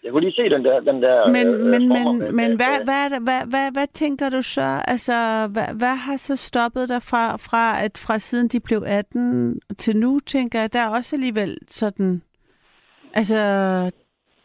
[0.02, 0.80] Jeg kunne lige se den der...
[0.80, 4.42] Den der men øh, men, men, med, men hvad, hvad, hvad, hvad, hvad tænker du
[4.42, 4.82] så?
[4.88, 9.60] Altså, hvad, hvad har så stoppet dig fra, fra, at fra siden de blev 18
[9.78, 12.22] til nu, tænker jeg, der er også alligevel sådan...
[13.14, 13.36] Altså,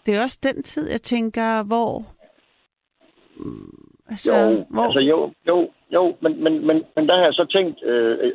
[0.05, 2.03] det er også den tid, jeg tænker, hvor...
[4.09, 4.83] Altså, jo, hvor...
[4.83, 8.33] altså jo, jo, jo, men, men, men, men der har jeg så tænkt, øh,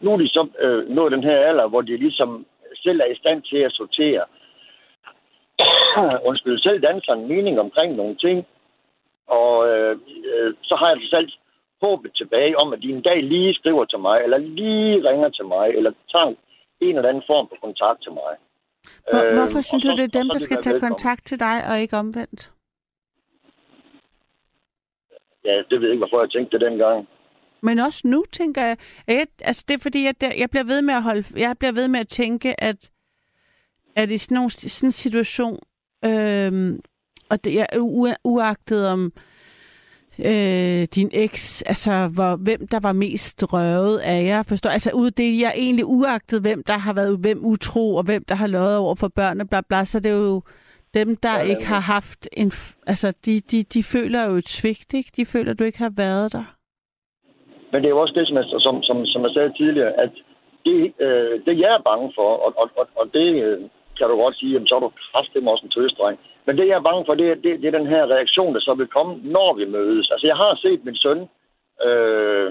[0.00, 2.46] nu er de så øh, nået den her alder, hvor de ligesom
[2.84, 4.24] selv er i stand til at sortere.
[6.28, 8.46] Undskyld, selv danser en mening omkring nogle ting.
[9.26, 9.98] Og øh,
[10.32, 11.28] øh, så har jeg selv
[11.82, 15.44] håbet tilbage om, at de en dag lige skriver til mig, eller lige ringer til
[15.44, 16.34] mig, eller tager
[16.80, 18.32] en eller anden form for kontakt til mig.
[19.10, 21.80] Hvor, øh, hvorfor synes du, det er dem, der skal tage kontakt til dig, og
[21.80, 22.52] ikke omvendt?
[25.44, 27.08] ja, det ved jeg ikke, hvorfor jeg tænkte det dengang.
[27.60, 30.94] Men også nu, tænker jeg, jeg altså det er fordi, at jeg bliver ved med
[30.94, 32.90] at holde, jeg bliver ved med at tænke, at,
[33.96, 35.58] at i sådan, nogle, sådan en situation,
[36.04, 36.80] øhm,
[37.30, 39.22] og det er u- uagtet om øh,
[40.94, 45.40] din eks, altså hvor, hvem der var mest røvet af jer, forstår Altså ud det
[45.40, 48.94] jeg egentlig uagtet, hvem der har været hvem utro, og hvem der har løjet over
[48.94, 50.42] for børnene, bla bla, så det er jo
[50.94, 52.52] dem, der ja, ikke har haft en...
[52.86, 55.10] Altså, de, de, de føler jo et svigt, ikke?
[55.16, 56.56] De føler, at du ikke har været der.
[57.72, 60.10] Men det er jo også det, som jeg, som, som, som jeg sagde tidligere, at
[60.64, 63.58] det, øh, det jeg er bange for, og, og, og, og det øh,
[63.98, 66.18] kan du godt sige, jamen, så er du kraftigt også en tøstreng.
[66.46, 68.74] Men det, jeg er bange for, det, det, det er den her reaktion, der så
[68.74, 70.10] vil komme, når vi mødes.
[70.10, 71.28] Altså, jeg har set min søn
[71.86, 72.50] øh,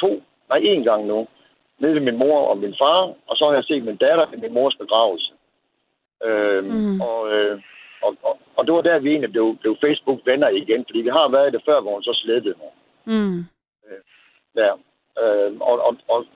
[0.00, 1.28] to, nej, en gang nu,
[1.78, 4.36] nede ved min mor og min far, og så har jeg set min datter i
[4.36, 5.32] min mors begravelse.
[6.24, 7.00] Øhm, mm.
[7.00, 7.60] og, øh,
[8.02, 11.28] og, og, og det var der, vi egentlig blev, blev Facebook-venner igen, fordi vi har
[11.28, 12.72] været det før, hvor hun så slettede mig.
[13.04, 13.38] Mm.
[13.86, 14.02] Øh,
[14.54, 14.72] der.
[15.22, 16.26] Øh, og, og, og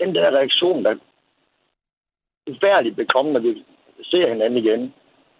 [0.00, 0.96] den der reaktion, der
[2.50, 3.64] ufærdigt vil komme, når vi
[4.02, 4.94] ser hinanden igen,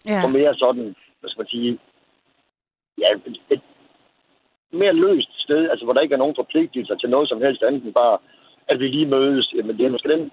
[0.07, 0.25] ja.
[0.25, 1.79] og mere sådan, hvad skal man sige,
[2.99, 3.07] ja,
[3.51, 3.61] et,
[4.73, 7.85] mere løst sted, altså hvor der ikke er nogen forpligtelser til noget som helst andet
[7.85, 8.19] end bare,
[8.69, 9.53] at vi lige mødes.
[9.57, 10.33] Jamen, det er måske den,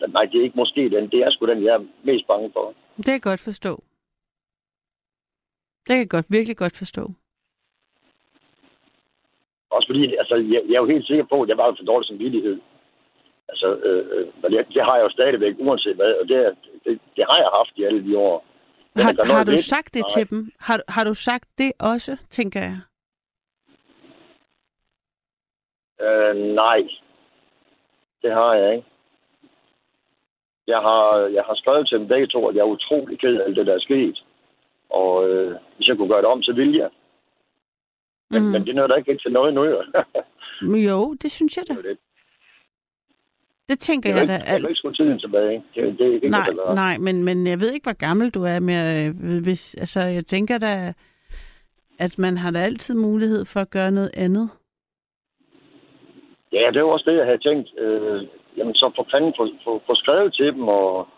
[0.00, 2.74] nej, det er ikke måske den, det er sgu den, jeg er mest bange for.
[2.96, 3.74] Det kan jeg godt forstå.
[5.80, 7.04] Det kan jeg godt, virkelig godt forstå.
[9.70, 12.06] Også fordi, altså, jeg, jeg er jo helt sikker på, at jeg var for dårlig
[12.08, 12.60] samvittighed.
[13.52, 16.38] Altså, øh, øh, det, det har jeg jo stadigvæk, uanset hvad, og det,
[16.84, 18.44] det, det har jeg haft i alle de år.
[18.94, 19.64] Men har, har du lidt?
[19.64, 20.12] sagt det Nej.
[20.14, 20.50] til dem?
[20.58, 22.78] Har, har du sagt det også, tænker jeg?
[26.06, 26.80] Øh, nej.
[28.22, 28.88] Det har jeg ikke.
[30.66, 33.44] Jeg har, jeg har skrevet til dem begge to, at jeg er utrolig ked af
[33.44, 34.24] alt det, der er sket.
[34.90, 36.90] Og øh, hvis jeg kunne gøre det om, så ville jeg.
[38.30, 38.48] Men, mm.
[38.48, 39.64] men det nødder ikke til noget nu.
[40.88, 41.74] jo, det synes jeg da.
[41.74, 41.98] Det,
[43.68, 44.32] det tænker jeg, jeg da.
[44.32, 45.64] Jeg kan ikke skrue tiden tilbage.
[45.74, 48.60] Det, det, det nej, nej men, men jeg ved ikke, hvor gammel du er.
[48.60, 50.92] Men øh, hvis, altså, jeg tænker da,
[51.98, 54.50] at man har da altid mulighed for at gøre noget andet.
[56.52, 57.68] Ja, det var også det, jeg havde tænkt.
[57.78, 61.08] Øh, jamen, så for fanden få, få, få skrevet til dem, og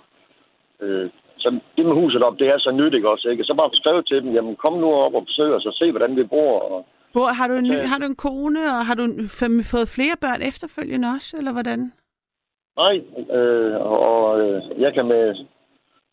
[0.83, 3.45] øh, så det med huset op, det er så nyttigt også, ikke?
[3.45, 5.91] Så bare få skrevet til dem, jamen kom nu op og besøg os og se,
[5.91, 6.59] hvordan vi bor.
[6.61, 9.05] Og, Bor, har, du en, ny, har du en kone, og har du
[9.73, 11.81] fået flere børn efterfølgende også, eller hvordan?
[12.77, 12.95] Nej,
[13.37, 15.35] øh, og øh, jeg kan med,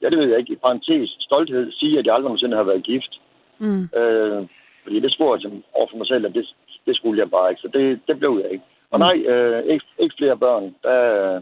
[0.01, 2.83] ja det ved jeg ikke, i parentes stolthed sige, at jeg aldrig nogensinde har været
[2.83, 3.21] gift.
[3.59, 3.83] Mm.
[3.99, 4.47] Øh,
[4.83, 6.45] fordi det spurgte jeg over for mig selv, at det,
[6.85, 8.65] det skulle jeg bare ikke, så det, det blev jeg ikke.
[8.91, 9.03] Og mm.
[9.05, 10.75] nej, øh, ikke, ikke flere børn.
[10.83, 11.41] Der,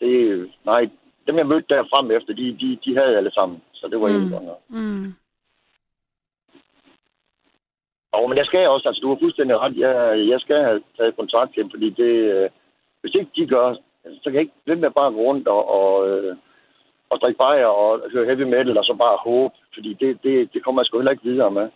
[0.00, 0.88] det, nej,
[1.26, 3.62] dem jeg mødte der frem efter, de, de, de havde alle sammen.
[3.72, 4.14] Så det var mm.
[4.14, 4.60] egentlig godt nok.
[4.68, 5.14] Mm.
[8.12, 9.94] Og, men jeg skal også, altså du har fuldstændig ret, jeg,
[10.32, 12.50] jeg skal have taget kontakt til dem, fordi det, øh,
[13.00, 13.74] hvis ikke de gør,
[14.22, 16.36] så kan jeg ikke blive med bare gå rundt og, og, øh,
[17.10, 20.64] og drikke bajer og høre heavy metal og så bare håbe, fordi det, det, det
[20.64, 21.68] kommer jeg sgu heller ikke videre med.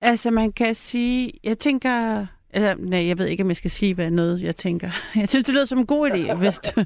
[0.00, 3.94] Altså man kan sige, jeg tænker, eller, nej, jeg ved ikke, om jeg skal sige,
[3.94, 4.90] hvad noget jeg tænker.
[5.20, 6.84] Jeg synes, det lyder som en god idé, hvis du...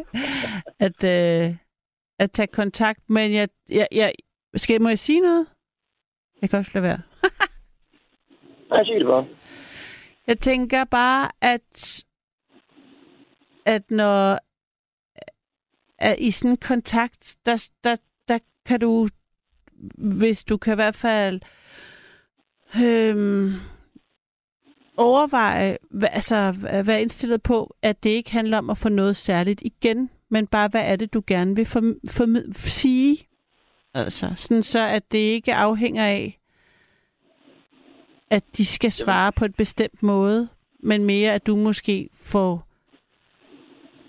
[0.86, 1.56] at, øh,
[2.18, 3.10] at tage kontakt.
[3.10, 4.12] Men jeg, jeg, jeg,
[4.56, 5.46] skal, må jeg sige noget?
[6.42, 7.00] Jeg kan også lade være.
[8.70, 9.26] Nej, sig det bare.
[10.26, 12.04] Jeg tænker bare, at,
[13.66, 14.38] at når
[15.98, 17.96] at i sådan en kontakt, der, der,
[18.28, 19.08] der kan du,
[19.98, 21.40] hvis du kan i hvert fald
[22.82, 23.52] øhm,
[24.96, 26.54] overveje, altså
[26.84, 30.68] være indstillet på, at det ikke handler om at få noget særligt igen, men bare,
[30.68, 33.26] hvad er det, du gerne vil for, for, sige?
[33.94, 36.38] Altså, sådan så, at det ikke afhænger af,
[38.30, 40.48] at de skal svare på et bestemt måde,
[40.80, 42.64] men mere, at du måske får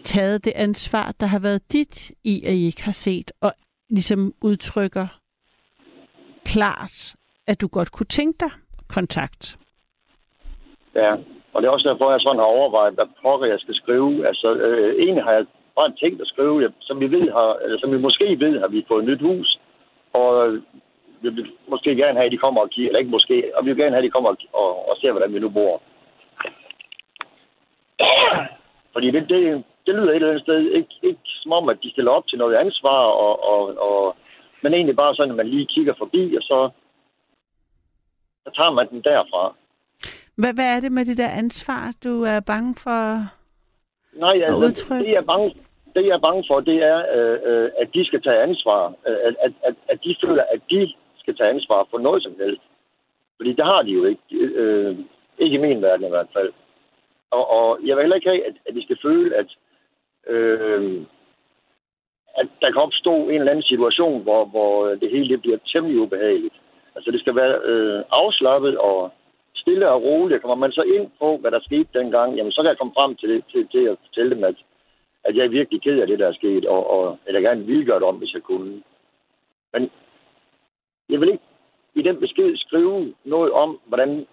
[0.03, 3.53] taget det ansvar, der har været dit i, at I ikke har set, og
[3.89, 5.07] ligesom udtrykker
[6.45, 7.15] klart,
[7.47, 8.51] at du godt kunne tænke dig
[8.87, 9.57] kontakt.
[10.95, 11.11] Ja,
[11.53, 14.27] og det er også derfor, jeg sådan har overvejet, hvad pokker jeg skal skrive.
[14.27, 15.45] Altså, øh, egentlig har jeg
[15.79, 18.67] bare tænkt at skrive, ja, som vi, ved, har, eller som vi måske ved, har
[18.67, 19.49] vi fået et nyt hus.
[20.13, 20.33] Og
[21.21, 23.69] vi vil måske gerne have, at de kommer og kigger, eller ikke måske, og vi
[23.69, 25.81] vil gerne have, at de kommer og, og, og ser, hvordan vi nu bor.
[28.93, 31.91] Fordi det, det, det lyder et eller andet sted ikke, ikke som om, at de
[31.91, 34.15] stiller op til noget ansvar, og, og, og,
[34.63, 36.69] men egentlig bare sådan, at man lige kigger forbi, og så,
[38.43, 39.55] så tager man den derfra.
[40.35, 43.01] Hvad, hvad er det med det der ansvar, du er bange for
[44.13, 45.55] Nej, altså, det, jeg er bange,
[45.99, 48.83] det jeg er bange for, det er, øh, øh at de skal tage ansvar.
[49.07, 50.81] Øh, at, at, at, at de føler, at de
[51.21, 52.61] skal tage ansvar for noget som helst.
[53.37, 54.23] Fordi det har de jo ikke.
[54.31, 54.95] Øh,
[55.39, 56.51] ikke i min verden i hvert fald.
[57.31, 59.49] Og, og jeg vil heller ikke have, at, at de skal føle, at,
[60.27, 61.01] øh,
[62.37, 65.99] at der kan opstå en eller anden situation, hvor, hvor det hele det bliver temmelig
[65.99, 66.55] ubehageligt.
[66.95, 69.11] Altså det skal være øh, afslappet og
[69.55, 70.41] stille og roligt.
[70.41, 73.15] Kommer man så ind på, hvad der skete dengang, jamen så kan jeg komme frem
[73.15, 74.55] til, det, til, til at fortælle dem, at,
[75.25, 77.85] at jeg er virkelig ked af det, der er sket, og, og jeg gerne ville
[77.85, 78.83] gøre det om, hvis jeg kunne.
[79.73, 79.89] Men
[81.09, 81.43] jeg vil ikke
[81.95, 84.25] i den besked skrive noget om, hvordan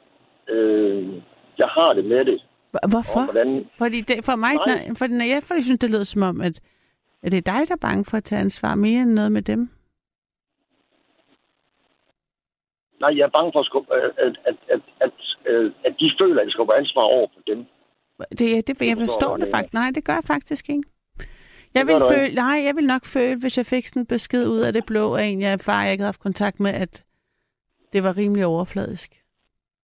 [0.49, 1.23] øh,
[1.59, 2.43] jeg har det med det.
[2.91, 3.33] Hvorfor?
[3.33, 3.71] hvordan...
[3.79, 6.41] Fordi det, for mig, når, for, når jeg, for jeg synes, det lyder som om,
[6.41, 6.61] at,
[7.23, 9.43] at det er dig, der er bange for at tage ansvar mere end noget med
[9.43, 9.71] dem.
[13.01, 13.61] Nej, jeg er bange for,
[13.95, 15.13] at, at, at, at, at,
[15.85, 17.67] at, de føler, at de skubber ansvar over på dem.
[18.39, 19.73] Det, det, jeg forstår det faktisk.
[19.75, 20.83] Nej, det gør jeg faktisk ikke.
[21.75, 24.59] Jeg vil føle, nej, jeg vil nok føle, hvis jeg fik sådan en besked ud
[24.59, 27.05] af det blå af en, jeg far, jeg ikke havde haft kontakt med, at
[27.93, 29.23] det var rimelig overfladisk.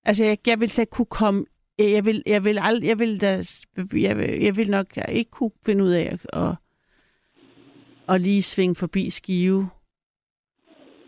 [0.05, 1.45] Altså, jeg, jeg vil slet kunne komme...
[1.79, 3.45] Jeg vil, jeg vil, ald, jeg vil, da,
[3.93, 6.55] jeg, vil, jeg vil nok jeg ikke kunne finde ud af at, at,
[8.09, 9.69] at lige svinge forbi skive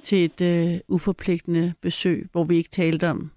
[0.02, 3.30] til et øh, uforpligtende besøg, hvor vi ikke talte om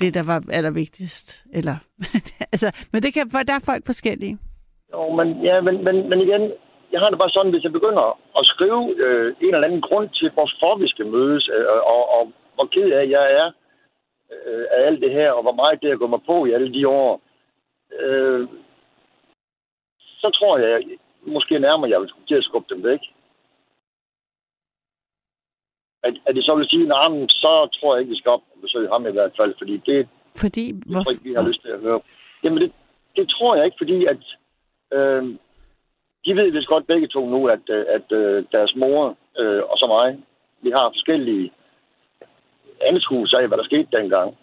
[0.00, 1.44] det, der var allervigtigst?
[1.52, 1.76] Eller,
[2.52, 4.38] altså, men det kan, der er folk forskellige.
[4.92, 6.42] Jo, men, ja, men, men, men igen,
[6.92, 8.06] jeg har det bare sådan, hvis jeg begynder
[8.38, 12.32] at skrive øh, en eller anden grund til, hvorfor vi skal mødes, øh, og, og
[12.54, 13.48] hvor ked af jeg er
[14.32, 16.74] øh, af alt det her, og hvor meget det har gået mig på i alle
[16.74, 17.20] de år,
[18.00, 18.48] øh,
[20.20, 20.82] så tror jeg,
[21.26, 23.00] måske nærmere, jeg vil til at skubbe dem væk.
[26.02, 28.92] At, at det så vil sige, at så tror jeg ikke, vi skal op besøge
[28.92, 30.08] ham i hvert fald, fordi det,
[30.42, 32.00] fordi, det tror jeg ikke, vi har lyst til at høre.
[32.42, 32.72] Jamen, det,
[33.16, 34.22] det tror jeg ikke, fordi at
[34.98, 35.22] øh,
[36.24, 39.76] de ved vist godt begge to nu, at, øh, at, øh, deres mor øh, og
[39.78, 40.08] så mig,
[40.62, 41.52] vi har forskellige
[42.80, 44.36] anskuelser af, hvad der skete dengang.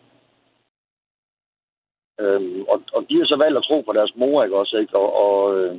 [2.21, 4.97] Øhm, og, og de har så valgt at tro på deres mor, ikke også, ikke?
[4.97, 5.75] Og, og øh,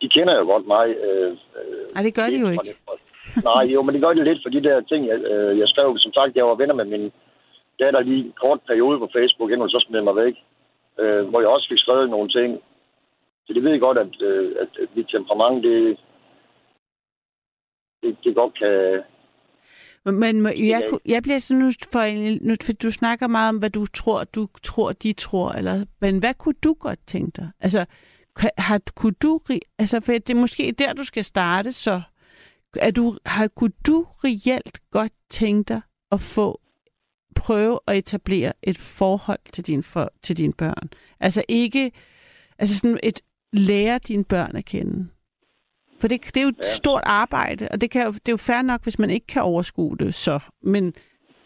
[0.00, 0.86] de kender jo godt mig.
[1.06, 1.36] Øh,
[1.94, 2.76] Nej, det gør de jo ikke.
[3.50, 5.98] Nej, jo, men det gør de lidt for de der ting, jeg, øh, jeg skrev.
[5.98, 7.12] Som sagt, jeg var venner med min
[7.80, 10.34] datter lige en kort periode på Facebook, inden hun så smed mig væk.
[11.00, 12.60] Øh, hvor jeg også fik skrevet nogle ting.
[13.46, 15.98] Så de ved godt, at, øh, at, at mit temperament, det,
[18.02, 19.02] det, det godt kan,
[20.12, 22.02] men jeg, jeg bliver sådan nu, for,
[22.46, 26.18] nu, for du snakker meget om, hvad du tror, du tror, de tror, eller, men
[26.18, 27.50] hvad kunne du godt tænke dig?
[27.60, 27.84] Altså,
[28.58, 29.40] har, kunne du,
[29.78, 32.00] altså, for det er måske der, du skal starte, så
[32.76, 35.80] er du, har, kunne du reelt godt tænke dig
[36.12, 36.60] at få,
[37.36, 40.90] prøve at etablere et forhold til, din for, til dine børn?
[41.20, 41.92] Altså ikke,
[42.58, 43.20] altså sådan et,
[43.52, 45.08] lære dine børn at kende.
[46.00, 46.74] For det, det er jo et ja.
[46.74, 49.96] stort arbejde, og det, kan, det er jo fair nok, hvis man ikke kan overskue
[49.98, 50.38] det så.
[50.62, 50.94] Men,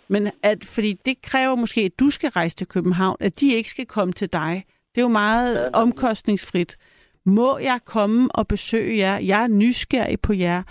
[0.09, 3.70] men at, fordi det kræver måske, at du skal rejse til København, at de ikke
[3.70, 4.64] skal komme til dig.
[4.94, 5.70] Det er jo meget ja.
[5.72, 6.76] omkostningsfrit.
[7.24, 9.18] Må jeg komme og besøge jer?
[9.18, 10.62] Jeg er nysgerrig på jer.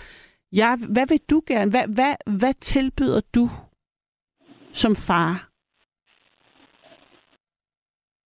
[0.52, 1.70] Jeg, hvad vil du gerne?
[1.70, 3.50] Hvad, hvad, hvad tilbyder du
[4.84, 5.32] som far?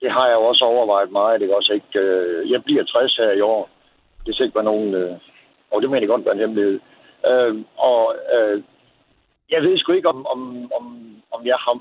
[0.00, 1.40] Det har jeg jo også overvejet meget.
[1.40, 3.70] Det er også ikke, øh, jeg bliver 60 her i år.
[4.26, 5.16] Det skal ikke være nogen øh,
[5.74, 6.80] og det mener jeg godt være en hemmelighed.
[7.30, 7.54] Øh,
[7.90, 8.00] og
[8.34, 8.62] øh,
[9.50, 10.40] jeg ved sgu ikke, om, om,
[10.78, 10.84] om,
[11.34, 11.74] om jeg har...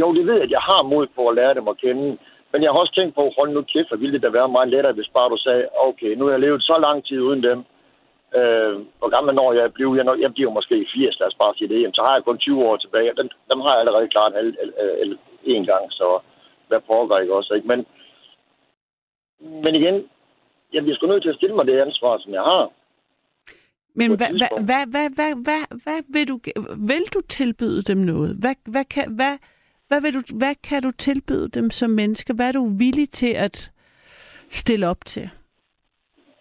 [0.00, 2.18] Jo, det ved jeg, at jeg har mod på at lære dem at kende.
[2.52, 4.68] Men jeg har også tænkt på, hold nu kæft, hvor ville det da være meget
[4.68, 7.58] lettere, hvis bare du sagde, okay, nu har jeg levet så lang tid uden dem.
[8.38, 9.94] Øh, hvor gammel når jeg bliver?
[9.98, 11.80] Jeg, jeg bliver måske 80, lad os bare sige det.
[11.80, 14.08] Jamen, så har jeg kun 20 år tilbage, og dem, dem har jeg allerede
[14.40, 16.20] al, al, al, en gang, så
[16.68, 17.68] hvad foregår ikke også, ikke?
[17.68, 17.80] Men,
[19.64, 19.96] men igen,
[20.72, 22.70] jeg bliver sgu nødt til at stille mig det ansvar, som jeg har.
[23.94, 26.38] Men hvad, hvad, hvad, hvad, hvad, hvad, hvad vil du
[26.90, 28.36] vil du tilbyde dem noget?
[28.40, 29.38] Hvad, hvad, kan, hvad,
[29.88, 32.32] hvad, vil du, hvad kan du tilbyde dem som menneske?
[32.32, 33.70] Hvad er du villig til at
[34.50, 35.30] stille op til?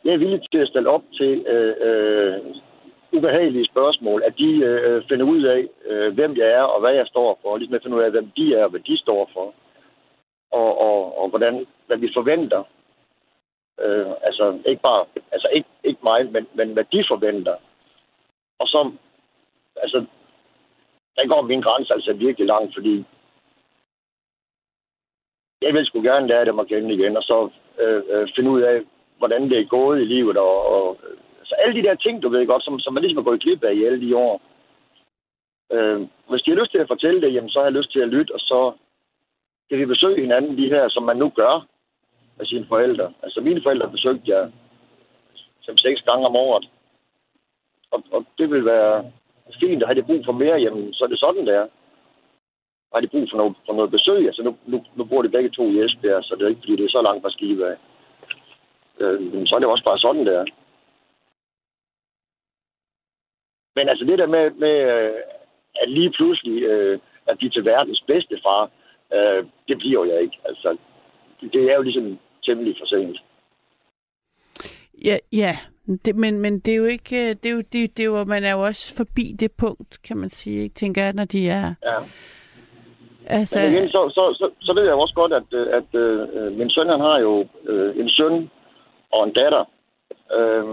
[0.06, 2.56] Jeg er villig til at stille op til øh, øh,
[3.12, 7.08] ubehagelige spørgsmål, at de øh, finder ud af, øh, hvem jeg er og hvad jeg
[7.08, 9.30] står for, og ligesom at finde ud af, hvem de er og hvad de står
[9.34, 9.54] for,
[10.52, 12.64] og, og, og hvordan, hvad vi forventer
[13.86, 17.56] Øh, altså ikke bare, altså ikke, ikke mig, men, men hvad de forventer.
[18.60, 18.92] Og så,
[19.76, 20.06] altså,
[21.16, 23.06] der går min grænse altså virkelig langt, fordi
[25.62, 28.62] jeg vil sgu gerne lære dem at kende igen, og så øh, øh, finde ud
[28.62, 28.82] af,
[29.22, 30.98] hvordan det er gået i livet, og, og
[31.44, 33.64] så alle de der ting, du ved godt, som, som man ligesom har gået glip
[33.64, 34.42] af i alle de år.
[35.74, 38.00] Øh, hvis de har lyst til at fortælle det, jamen, så har jeg lyst til
[38.00, 38.60] at lytte, og så
[39.70, 41.68] kan vi besøge hinanden, de her, som man nu gør,
[42.38, 43.14] med sine forældre.
[43.24, 44.52] Altså mine forældre besøgte jeg
[45.62, 46.70] som seks gange om året.
[47.92, 49.12] Og, og det vil være
[49.60, 51.68] fint, og har de brug for mere, jamen så er det sådan, det er.
[52.94, 54.26] Har de brug for noget, for noget besøg?
[54.26, 56.76] Altså nu, nu, nu bor de begge to i Esbjerg, så det er ikke, fordi
[56.76, 57.78] det er så langt fra Skive af.
[59.02, 60.46] Øh, så er det også bare sådan, det er.
[63.76, 64.78] Men altså det der med, med
[65.82, 68.70] at lige pludselig, øh, at de til verdens bedste far,
[69.14, 70.38] øh, det bliver jeg ikke.
[70.46, 70.78] Altså,
[71.42, 73.18] det er jo ligesom temmelig for sent.
[75.06, 75.58] Ja, ja.
[76.06, 78.24] Det, men, men det er jo ikke, øh, det er jo, det, det er jo,
[78.24, 80.76] man er jo også forbi det punkt, kan man sige, ikke?
[80.76, 81.74] tænker jeg, når de er...
[81.84, 81.98] Ja.
[83.26, 83.60] Altså...
[83.60, 86.00] Men igen, så, så, så, så ved jeg også godt, at, øh, at, at
[86.42, 88.50] øh, min søn, han har jo øh, en søn
[89.14, 89.64] og en datter,
[90.38, 90.66] øh,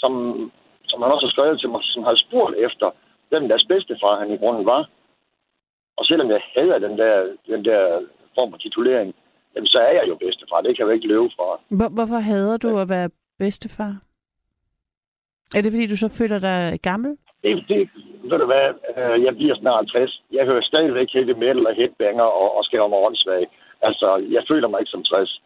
[0.00, 0.12] som,
[0.90, 2.90] som han også har skrevet til mig, som har spurgt efter,
[3.28, 4.82] hvem deres bedstefar han i grunden var.
[5.96, 7.14] Og selvom jeg hader den der,
[7.46, 7.82] den der
[8.34, 9.14] form for titulering,
[9.54, 10.60] jamen så er jeg jo bedstefar.
[10.60, 11.60] Det kan jeg jo ikke løbe fra.
[11.78, 13.94] Hvor, hvorfor hader du at være bedstefar?
[15.56, 17.10] Er det, fordi du så føler dig gammel?
[17.42, 17.88] Det, det
[18.30, 20.22] ved du hvad, øh, jeg bliver snart 60.
[20.32, 23.44] Jeg hører stadigvæk heavy metal og headbanger og, og skærer mig åndssvag.
[23.82, 25.42] Altså, jeg føler mig ikke som 60.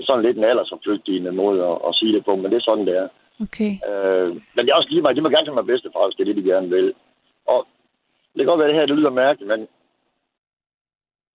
[0.00, 2.68] Sådan lidt en alder som flygtigende måde at, at sige det på, men det er
[2.68, 3.08] sådan, det er.
[3.44, 3.72] Okay.
[3.88, 6.22] Øh, men det er også lige meget, de må gerne tage mig bedstefar, hvis det
[6.22, 6.94] er det, de gerne vil.
[7.46, 7.66] Og
[8.34, 9.60] det kan godt være, at det her det lyder mærkeligt, men,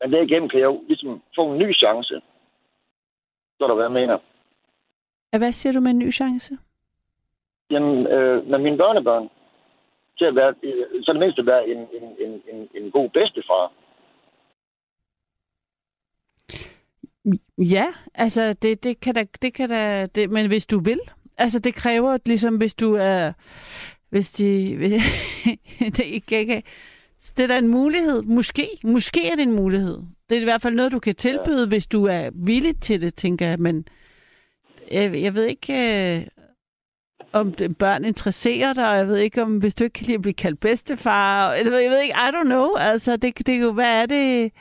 [0.02, 2.22] men derigennem kan jeg jo ligesom få en ny chance.
[3.58, 4.18] Så der, hvad jeg mener.
[5.38, 6.58] Hvad siger du med en ny chance?
[7.72, 9.30] Jamen, øh, med mine børnebørn,
[10.18, 13.72] til at være, øh, så det mindste være en, en, en, en, en god bedstefar.
[17.58, 21.00] Ja, altså det, det kan da, det kan da, det, men hvis du vil,
[21.38, 23.34] altså det kræver ligesom, hvis du er,
[24.10, 24.78] hvis de,
[25.98, 26.64] det ikke, ikke,
[27.38, 29.98] det er da en mulighed, måske, måske er det en mulighed.
[30.30, 31.68] Det er i hvert fald noget, du kan tilbyde, ja.
[31.68, 33.88] hvis du er villig til det, tænker jeg, men
[34.92, 36.28] jeg, jeg ved ikke, øh,
[37.34, 40.16] om det, børn interesserer dig, og jeg ved ikke, om hvis du ikke kan lide
[40.16, 43.74] at blive kaldt bedstefar, jeg ved, jeg ved ikke, I don't know, altså det, det,
[43.74, 44.52] hvad er det,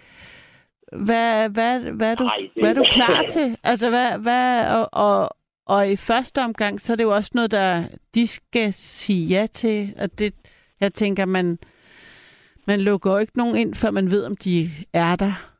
[0.97, 3.57] hvad, hvad, hvad, er du, Ej, det- hvad er du klar til?
[3.63, 5.37] Altså, hvad, hvad, og, og,
[5.67, 7.85] og i første omgang, så er det jo også noget, der
[8.15, 9.95] de skal sige ja til.
[9.99, 10.35] Og det,
[10.81, 11.59] jeg tænker, man,
[12.67, 15.53] man lukker jo ikke nogen ind, før man ved, om de er der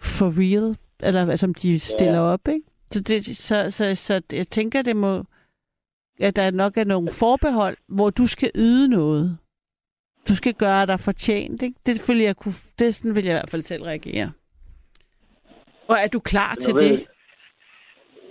[0.00, 2.20] for real, eller altså, om de stiller Ja.
[2.20, 2.62] op, ikke?
[2.92, 5.24] Så, det, så, så, så jeg tænker, det må,
[6.20, 9.38] at der nok er nogle forbehold, hvor du skal yde noget.
[10.28, 11.76] Du skal gøre dig fortjent, ikke?
[11.86, 14.32] Det, vil jeg kunne, det sådan vil jeg i hvert fald selv reagere.
[15.88, 17.06] Og er du klar til ved- det?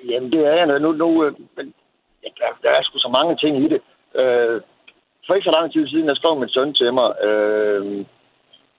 [0.10, 0.80] Jamen, det er jeg.
[0.80, 1.74] Nu, nu, øh, men,
[2.24, 3.82] der, der er sgu så mange ting i det.
[4.22, 4.62] Øh,
[5.26, 8.06] for ikke så lang tid siden, der skrev min søn til mig, øh,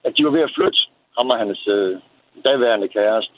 [0.03, 0.79] at de var ved at flytte
[1.17, 1.99] ham og hans øh,
[2.47, 3.33] daværende kæreste.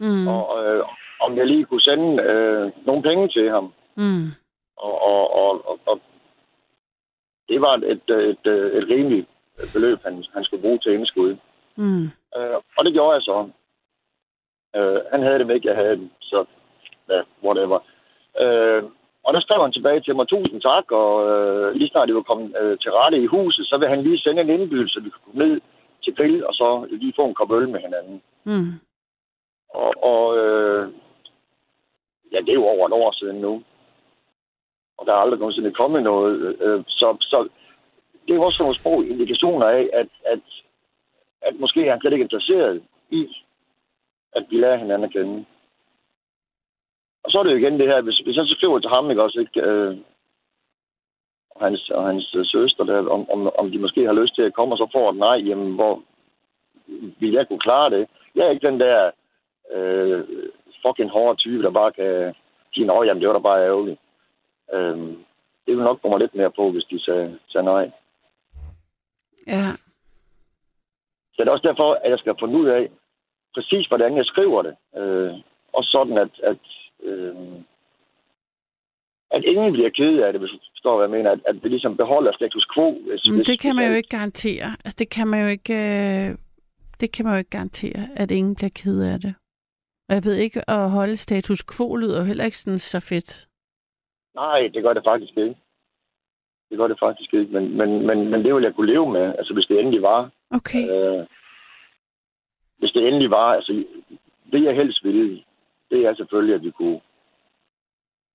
[0.00, 0.28] Mm.
[0.28, 0.84] Og øh,
[1.20, 3.72] om jeg lige kunne sende øh, nogle penge til ham.
[3.96, 4.26] Mm.
[4.76, 6.00] Og, og, og, og, og
[7.48, 8.46] det var et, et, et,
[8.78, 9.28] et rimeligt
[9.72, 11.36] beløb, han, han skulle bruge til indskud.
[11.76, 12.04] Mm.
[12.36, 13.50] Øh, og det gjorde jeg så.
[14.76, 16.10] Øh, han havde dem ikke, jeg havde dem.
[16.20, 16.44] Så,
[17.08, 17.78] ja, whatever.
[18.44, 18.82] Øh,
[19.24, 22.30] og der skrev han tilbage til mig, tusind tak, og øh, lige snart det var
[22.30, 25.10] kommet øh, til rette i huset, så vil han lige sende en indbydelse, så vi
[25.10, 25.60] kan komme ned
[26.04, 28.22] til grill, og så lige få en kop øl med hinanden.
[28.44, 28.72] Mm.
[29.74, 30.88] Og, og øh,
[32.32, 33.62] ja, det er jo over et år siden nu.
[34.98, 36.56] Og der er aldrig nogensinde kommet noget.
[36.60, 37.48] Øh, så, så
[38.28, 40.44] det er også nogle sprog indikationer af, at, at,
[41.42, 43.28] at måske er han slet ikke interesseret i,
[44.32, 45.44] at vi lærer hinanden at kende.
[47.24, 49.10] Og så er det jo igen det her, hvis, hvis jeg så skriver til ham,
[49.10, 49.96] ikke også, ikke, øh,
[51.50, 54.42] og hans, og hans øh, søster, der, om, om, om de måske har lyst til
[54.42, 56.02] at komme, og så får et nej, jamen, hvor
[57.20, 58.06] vil jeg kunne klare det?
[58.34, 59.10] Jeg er ikke den der
[59.72, 60.24] øh,
[60.86, 62.34] fucking hårde type, der bare kan
[62.74, 64.00] sige, nå, jamen, det var da bare ærgerligt.
[64.72, 64.98] Øh,
[65.66, 67.90] det vil nok komme lidt mere på, hvis de sagde, sagde nej.
[69.46, 69.66] Ja.
[71.32, 72.88] Så det er også derfor, at jeg skal finde ud af
[73.54, 74.74] præcis, hvordan jeg skriver det.
[75.00, 75.32] Øh,
[75.72, 76.62] og sådan, at, at,
[77.02, 77.34] øh,
[79.30, 81.30] at ingen bliver ked af det, hvis du forstår, hvad jeg mener.
[81.30, 82.90] At, at vi ligesom beholder status quo.
[82.92, 84.68] Hvis, Men hvis, det kan hvis man jo ikke garantere.
[84.84, 85.74] Altså, det kan man jo ikke...
[85.74, 86.36] Øh,
[87.00, 89.34] det kan man jo ikke garantere, at ingen bliver ked af det.
[90.08, 93.48] Og jeg ved ikke, at holde status quo lyder heller ikke sådan så fedt.
[94.34, 95.56] Nej, det gør det faktisk ikke.
[96.70, 99.34] Det gør det faktisk ikke, men, men, men, men det vil jeg kunne leve med,
[99.38, 100.30] altså hvis det endelig var.
[100.50, 100.84] Okay.
[100.90, 101.26] Øh,
[102.80, 103.84] hvis det endelig var, altså
[104.52, 105.42] det jeg helst ville,
[105.90, 107.00] det er selvfølgelig, at vi kunne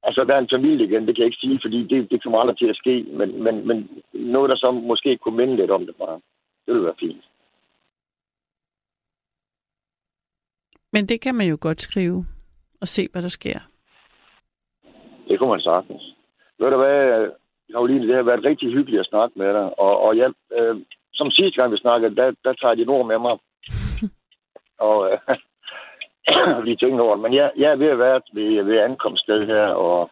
[0.03, 2.57] altså være en familie igen, det kan jeg ikke sige, fordi det, det kommer aldrig
[2.57, 3.77] til at ske, men, men, men
[4.13, 6.19] noget, der så måske kunne minde lidt om det bare,
[6.65, 7.25] det ville være fint.
[10.93, 12.25] Men det kan man jo godt skrive
[12.81, 13.59] og se, hvad der sker.
[15.27, 16.15] Det kunne man sagtens.
[16.59, 17.29] Ved du hvad,
[17.71, 20.75] Karoline, det har været rigtig hyggeligt at snakke med dig, og, og jeg, øh,
[21.13, 23.37] som sidste gang vi snakkede, der, der tager jeg dit ord med mig,
[24.79, 25.19] og øh,
[26.65, 27.15] lige tænker over.
[27.15, 30.11] Men jeg, jeg er ved at være ved, ved ankomststed her, og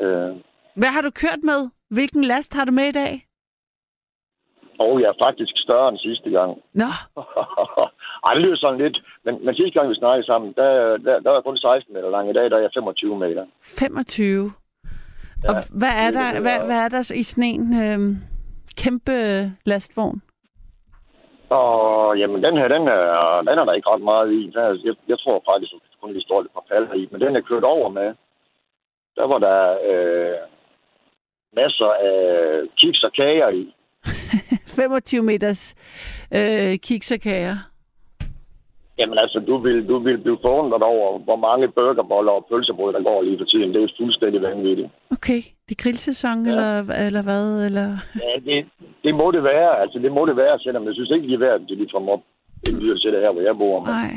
[0.00, 0.36] øh,
[0.74, 1.68] Hvad har du kørt med?
[1.90, 3.26] Hvilken last har du med i dag?
[4.86, 6.58] og jeg er faktisk større end sidste gang.
[6.72, 6.84] Nå,
[8.26, 8.96] Ej, det lyder sådan lidt.
[9.24, 12.10] Men, men sidste gang, vi snakkede sammen, der, der, der var jeg kun 16 meter
[12.10, 12.30] lang.
[12.30, 13.46] I dag der er jeg 25 meter.
[13.62, 14.52] 25.
[15.44, 18.16] Ja, og hvad er der, er- hvad, hvad er der i sådan en øh,
[18.76, 19.12] kæmpe
[19.64, 20.22] lastvogn?
[21.50, 24.52] Og jamen, den her, den er, den er der ikke ret meget i.
[24.56, 27.08] Er- jeg, jeg tror faktisk, at kun lige står lidt par paller i.
[27.10, 28.14] Men den er kørt over med.
[29.16, 30.38] Der var der øh,
[31.56, 33.74] masser af kiks og kager i.
[34.80, 35.74] 25 meters
[36.34, 37.69] øh, kiks og kager.
[39.00, 43.02] Jamen altså, du vil, du vil blive forundret over, hvor mange burgerboller og pølsebrød, der
[43.02, 43.74] går lige for tiden.
[43.74, 44.88] Det er fuldstændig vanvittigt.
[45.16, 46.50] Okay, det er grillsæson, ja.
[46.50, 46.70] Eller,
[47.06, 47.66] eller hvad?
[47.66, 47.88] Eller...
[48.24, 48.66] Ja, det,
[49.04, 49.80] det må det være.
[49.82, 52.12] Altså, det må det være, selvom jeg synes ikke, det er værd, det lige fra
[52.14, 52.22] op.
[52.66, 53.80] Det lyder til det her, hvor jeg bor.
[53.80, 54.12] Men Nej.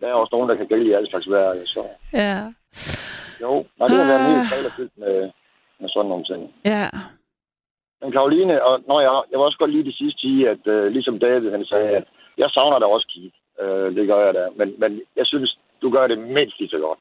[0.00, 1.54] der er også nogen, der kan grille i alle slags vejr.
[1.64, 2.38] Så ja.
[3.42, 5.30] jo, nej, det har været en trailer fyldt med,
[5.80, 6.40] med sådan nogle ting.
[6.64, 6.88] Ja.
[8.00, 10.92] Men Karoline, og når jeg, jeg vil også godt lige det sidste sige, at øh,
[10.92, 12.04] ligesom David han sagde, at
[12.38, 13.36] jeg savner da også Keith.
[13.60, 14.48] Øh, det gør jeg da.
[14.56, 16.98] Men, men jeg synes, du gør det mindst lige så godt.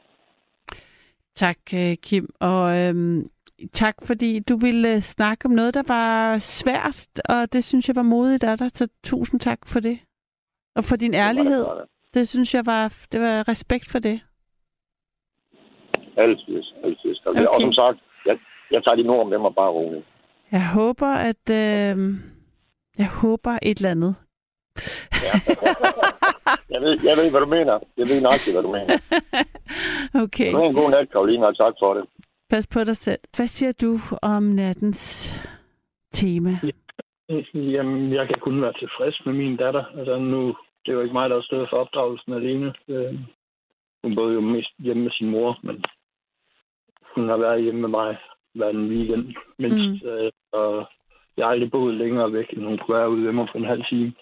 [1.36, 2.30] Tak, øh, Kim.
[2.39, 3.30] Og øhm,
[3.74, 8.01] tak, fordi du ville snakke om noget, der var svært, og det synes jeg var
[8.01, 8.70] modigt af dig.
[8.74, 9.99] Så tusind tak for det.
[10.76, 11.66] Og for din ærlighed.
[11.66, 14.22] Det Det synes jeg var, det var respekt for det.
[16.18, 17.16] Altid, altid.
[17.26, 17.45] Okay.
[17.45, 18.38] Og som sagt, jeg,
[18.72, 20.06] jeg tager de ord om dem og bare roligt.
[20.51, 21.49] Jeg håber, at...
[21.49, 21.97] Øh,
[22.97, 24.16] jeg håber et eller andet.
[26.70, 27.80] Jeg ved, jeg ved, hvad du mener.
[27.98, 28.98] Jeg ved nok, hvad du mener.
[30.24, 32.04] Okay, Du har en god nat, Karoline, og tak for det.
[32.50, 33.20] pas på dig selv.
[33.36, 35.04] Hvad siger du om nattens
[36.12, 36.50] tema?
[37.54, 39.84] Jamen, jeg kan kun være tilfreds med min datter.
[39.98, 40.48] Altså nu,
[40.86, 42.74] det er jo ikke mig, der har stået for opdragelsen alene.
[42.88, 43.14] Øh,
[44.04, 45.84] Hun boede jo mest hjemme med sin mor, men
[47.16, 48.18] hun har været hjemme med mig
[48.56, 49.34] hver en weekend.
[49.60, 50.10] Mindst, mm.
[50.10, 50.86] øh, og
[51.38, 53.84] jeg har aldrig boet længere væk, end hun kunne være ude mig på en halv
[53.90, 54.14] time.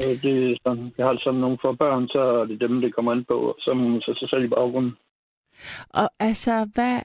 [0.00, 2.94] Øh, det er sådan, jeg har sådan nogle for børn, så er det dem, det
[2.94, 4.96] kommer an på, og så må man så sig selv i baggrunden.
[5.88, 7.00] Og altså, hvad,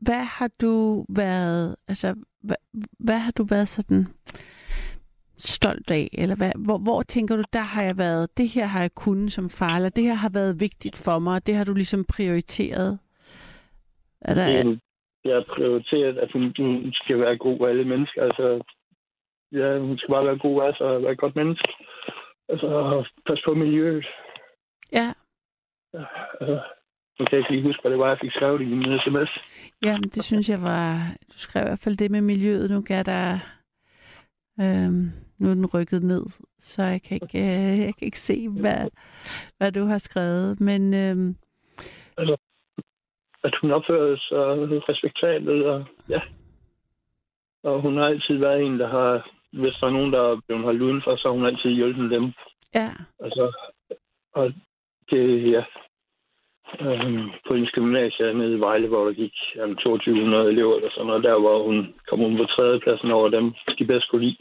[0.00, 2.56] hvad har du været, altså, hvad,
[2.98, 4.06] hvad har du været sådan
[5.38, 6.08] stolt af?
[6.12, 9.32] Eller hvad, hvor, hvor tænker du, der har jeg været, det her har jeg kunnet
[9.32, 12.04] som far, eller det her har været vigtigt for mig, og det har du ligesom
[12.04, 12.98] prioriteret?
[14.20, 14.78] Er der,
[15.24, 18.22] jeg har prioriteret, at hun, hun skal være god ved alle mennesker.
[18.22, 18.62] Altså,
[19.52, 21.72] ja, hun skal bare være god af sig og være et godt menneske.
[22.52, 24.06] Altså, pas på miljøet.
[24.92, 25.12] ja,
[26.40, 26.62] Altså,
[27.18, 29.30] jeg kan ikke lige huske, hvad det var, jeg fik skrevet i min sms.
[29.84, 33.04] ja, det synes jeg var, du skrev i hvert fald det med miljøet, nu kan
[33.04, 33.38] der,
[34.60, 36.24] øhm, nu er den rykket ned,
[36.58, 38.88] så jeg kan ikke, øh, jeg kan ikke se, hvad,
[39.58, 41.36] hvad du har skrevet, men øhm,
[43.44, 46.20] At hun opfører sig respektabelt, og ja.
[47.62, 50.64] Og hun har altid været en, der har, hvis der er nogen, der er blevet
[50.64, 52.32] holdt udenfor, så har hun altid hjulpet dem.
[52.74, 52.90] ja,
[53.24, 53.44] Altså,
[54.34, 54.52] og
[55.10, 55.64] det, ja,
[56.80, 61.06] øhm, på en gymnasie nede i Vejle, hvor der gik jamen, 2200 elever eller sådan
[61.06, 64.36] noget, der hvor hun kom hun på tredjepladsen over dem, de bedst kunne lide.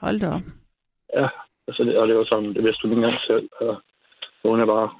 [0.00, 0.40] hold da op.
[1.14, 1.28] Ja,
[1.68, 3.48] altså, det, og det var sådan, det vidste hun ikke engang selv.
[3.60, 3.82] Og
[4.44, 4.90] hun er bare,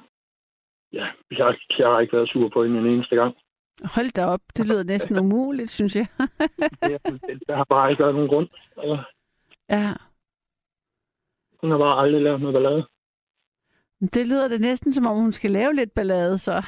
[0.93, 1.05] ja,
[1.37, 3.35] jeg, har- jeg har ikke været sur på hende en eneste gang.
[3.95, 6.07] Hold da op, det lyder næsten umuligt, synes jeg.
[6.83, 8.47] Det, det, der har bare ikke været nogen grund.
[8.77, 8.97] Altså,
[9.69, 9.93] ja.
[11.61, 12.85] hun har bare aldrig lavet noget ballade.
[14.01, 16.51] Det lyder det næsten, som om hun skal lave lidt ballade, så.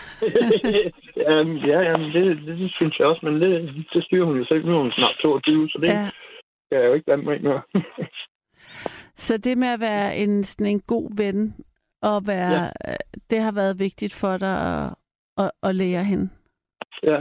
[1.28, 3.52] jamen, ja, jamen, det, det, synes jeg også, men det,
[3.94, 4.66] det styrer hun jo selv.
[4.66, 6.12] Nu er hun snart 22, så det ja.
[6.72, 7.62] Kan jeg jo ikke blande mig i mere.
[9.26, 11.56] Så det med at være en, sådan en god ven,
[12.02, 12.96] og være, ja.
[13.30, 14.94] det har været vigtigt for dig at,
[15.38, 16.30] at, at lære hende.
[17.04, 17.20] Ja.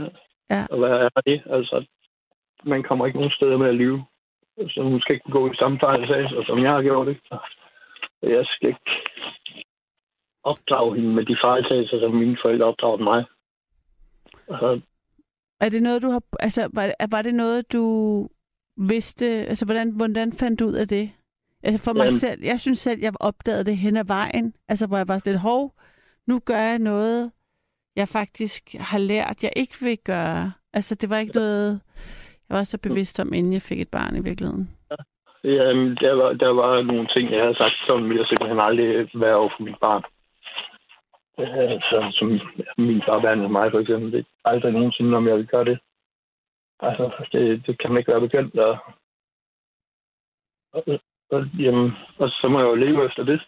[0.49, 0.65] Ja.
[0.71, 1.41] Og hvad er det?
[1.45, 1.85] Altså,
[2.63, 4.05] man kommer ikke nogen steder med at lyve.
[4.69, 7.17] Så hun skal ikke gå i samme fejl, som jeg har gjort det.
[8.21, 8.91] Og jeg skal ikke
[10.43, 13.25] opdrage hende med de fejltagelser, som mine forældre opdragede mig.
[14.49, 14.81] Altså,
[15.61, 16.21] Er det noget, du har...
[16.39, 17.83] Altså, var, var det noget, du
[18.77, 19.25] vidste...
[19.25, 21.11] Altså, hvordan, hvordan fandt du ud af det?
[21.63, 22.43] Altså, for mig Jamen- selv...
[22.43, 24.53] Jeg synes selv, jeg opdagede det hen ad vejen.
[24.67, 25.73] Altså, hvor jeg var sådan lidt, hov,
[26.27, 27.31] nu gør jeg noget,
[27.95, 30.51] jeg faktisk har lært, jeg ikke vil gøre.
[30.73, 31.81] Altså, det var ikke noget,
[32.51, 34.69] jeg var så bevidst om, inden jeg fik et barn i virkeligheden.
[35.43, 39.09] jamen, der, var, der var nogle ting, jeg havde sagt, som ville jeg simpelthen aldrig
[39.13, 40.03] være over for mit barn.
[41.39, 42.27] Øh, Så, som
[42.77, 44.11] min far behandlede mig, for eksempel.
[44.11, 45.79] Det er aldrig nogensinde, om jeg vil gøre det.
[46.79, 48.59] Altså, det, det kan man ikke være bekendt.
[48.59, 48.77] Og,
[50.73, 50.83] og,
[51.31, 53.41] og, jamen, og så må jeg jo leve efter det.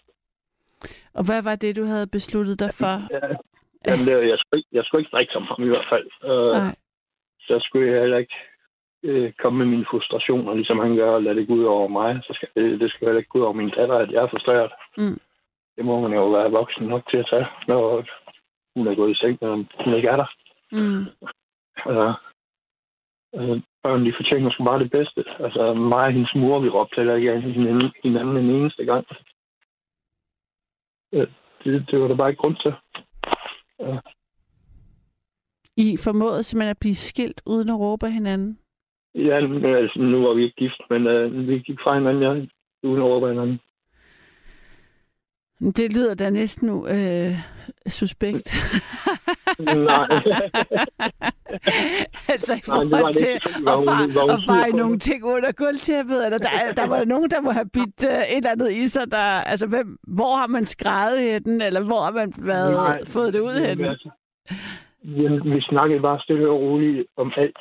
[1.14, 2.96] Og hvad var det, du havde besluttet dig for?
[3.16, 3.28] Ja,
[3.88, 6.08] jamen, det, jeg, skulle ikke, jeg skulle ikke drikke som ham i hvert fald.
[6.54, 6.76] Nej.
[7.40, 8.36] så skulle jeg heller ikke
[9.04, 12.22] øh, komme med mine frustrationer, ligesom han gør, og lade det gå ud over mig.
[12.24, 14.28] Så skal det, det skal heller ikke gå ud over min datter, at jeg er
[14.28, 14.72] frustreret.
[14.98, 15.20] Mm.
[15.76, 18.06] Det må man jo være voksen nok til at tage, når
[18.76, 20.30] hun er gået i seng, og hun ikke er der.
[20.72, 21.06] Mm.
[21.86, 22.14] Altså,
[23.34, 25.24] altså, børn, de fortjener sgu bare det bedste.
[25.40, 29.06] Altså, mig og hendes mor, vi råbte heller ikke hinanden, hinanden en eneste gang.
[31.14, 31.28] Øh,
[31.64, 32.74] Det, det var der bare ikke grund til.
[35.78, 38.60] I formåede simpelthen at blive skilt uden at råbe hinanden?
[39.16, 42.30] Ja, men, altså, nu var vi ikke gift, men øh, vi gik fra hinanden, ja,
[42.88, 43.60] uden af hinanden.
[45.72, 47.32] Det lyder da næsten øh,
[47.88, 48.50] suspekt.
[49.60, 50.08] Nej.
[52.34, 56.38] altså i Nej, det forhold til at var at på nogle ting under gulvtæppet, eller
[56.38, 59.12] der, der var der nogen, der må have bidt uh, et eller andet i sig,
[59.12, 59.18] der,
[59.52, 63.40] altså hvem, hvor har man skrevet henne, eller hvor har man været, Nej, fået det
[63.40, 63.90] ud Jamen, henne?
[63.90, 64.10] altså,
[65.02, 67.58] Vi, vi snakkede bare stille og roligt om alt.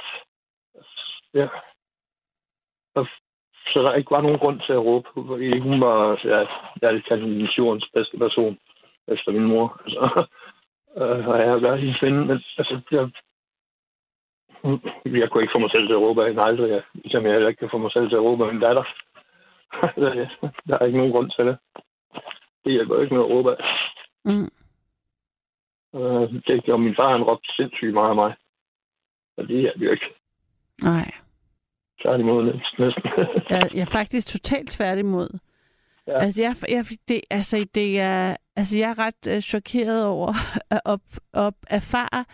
[1.35, 1.49] Ja.
[2.95, 3.07] Så,
[3.73, 5.09] så der ikke var nogen grund til at råbe.
[5.15, 6.39] fordi Hun var, ja,
[6.83, 8.59] jeg kalde hende jordens bedste person
[9.09, 9.83] efter min mor.
[9.85, 10.27] Altså,
[11.01, 13.11] øh, og jeg har været hendes ven, men altså, jeg,
[15.21, 16.81] jeg kunne ikke få mig selv til at råbe af hende aldrig, ja.
[16.95, 18.85] ligesom jeg heller ikke kan få mig selv til at råbe af min datter.
[20.69, 21.59] der er ikke nogen grund til det.
[22.65, 23.59] Det hjælper ikke med at råbe af.
[24.25, 24.51] Mm.
[25.95, 28.35] Øh, det gjorde min far, han råbte sindssygt meget af mig.
[29.37, 30.15] Og det er det jo ikke.
[30.83, 31.13] Nej.
[32.03, 33.03] Tværtimod næsten.
[33.51, 35.39] Jeg, jeg er faktisk totalt tværtimod.
[36.07, 36.19] Ja.
[36.21, 40.33] Altså, jeg, jeg, det, altså, det er, altså, jeg er ret uh, chokeret over
[40.71, 41.01] at op,
[41.33, 42.25] op, erfare,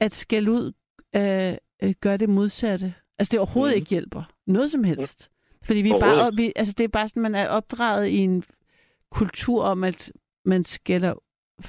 [0.00, 0.72] at skæld ud
[1.16, 2.94] uh, uh, gør det modsatte.
[3.18, 3.76] Altså, det overhovedet Mhm.
[3.80, 4.22] ikke hjælper.
[4.46, 5.30] Noget som helst.
[5.62, 8.44] Fordi vi bare, vi, altså, det er bare sådan, man er opdraget i en
[9.10, 10.12] kultur om, at
[10.44, 11.14] man skælder,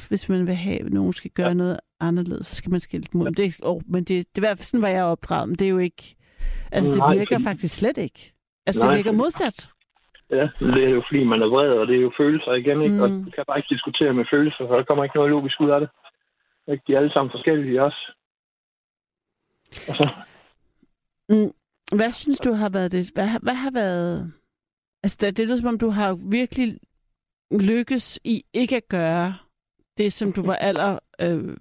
[0.09, 1.49] hvis man vil have, at nogen skal gøre ja.
[1.49, 1.53] Ja.
[1.53, 3.25] noget anderledes, så skal man skælde dem ud.
[3.25, 5.47] Men det, er- oh, men det, det er hvert fald sådan, var jeg opdraget.
[5.49, 6.15] Men det er jo ikke,
[6.71, 8.33] altså, det Nej, virker fordi- faktisk slet ikke.
[8.65, 9.69] Altså, Nej, det virker modsat.
[10.29, 12.95] Ja, det er jo fordi, man er vred, og det er jo følelser igen, ikke?
[12.95, 13.01] Mm.
[13.01, 15.69] Og du kan bare ikke diskutere med følelser, for der kommer ikke noget logisk ud
[15.69, 15.89] af det.
[16.71, 16.83] Ikke?
[16.87, 18.11] De er alle sammen forskellige også.
[19.87, 20.09] Altså,
[21.29, 21.51] Mm.
[21.97, 23.11] Hvad synes du har været det?
[23.13, 24.33] Hvad, har- hvad har været...
[25.03, 26.79] Altså, det, det lyder som om, du har virkelig
[27.51, 29.35] lykkes i ikke at gøre
[29.97, 31.57] det, som du var aller øh,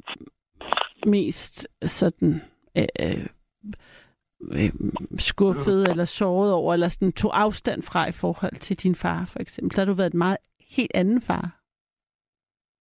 [1.06, 2.42] mest sådan
[2.76, 3.26] øh,
[4.42, 4.70] øh,
[5.18, 9.38] skuffet eller såret over, eller sådan tog afstand fra i forhold til din far, for
[9.38, 9.76] eksempel.
[9.76, 10.36] Der har du været en meget
[10.78, 11.44] helt anden far.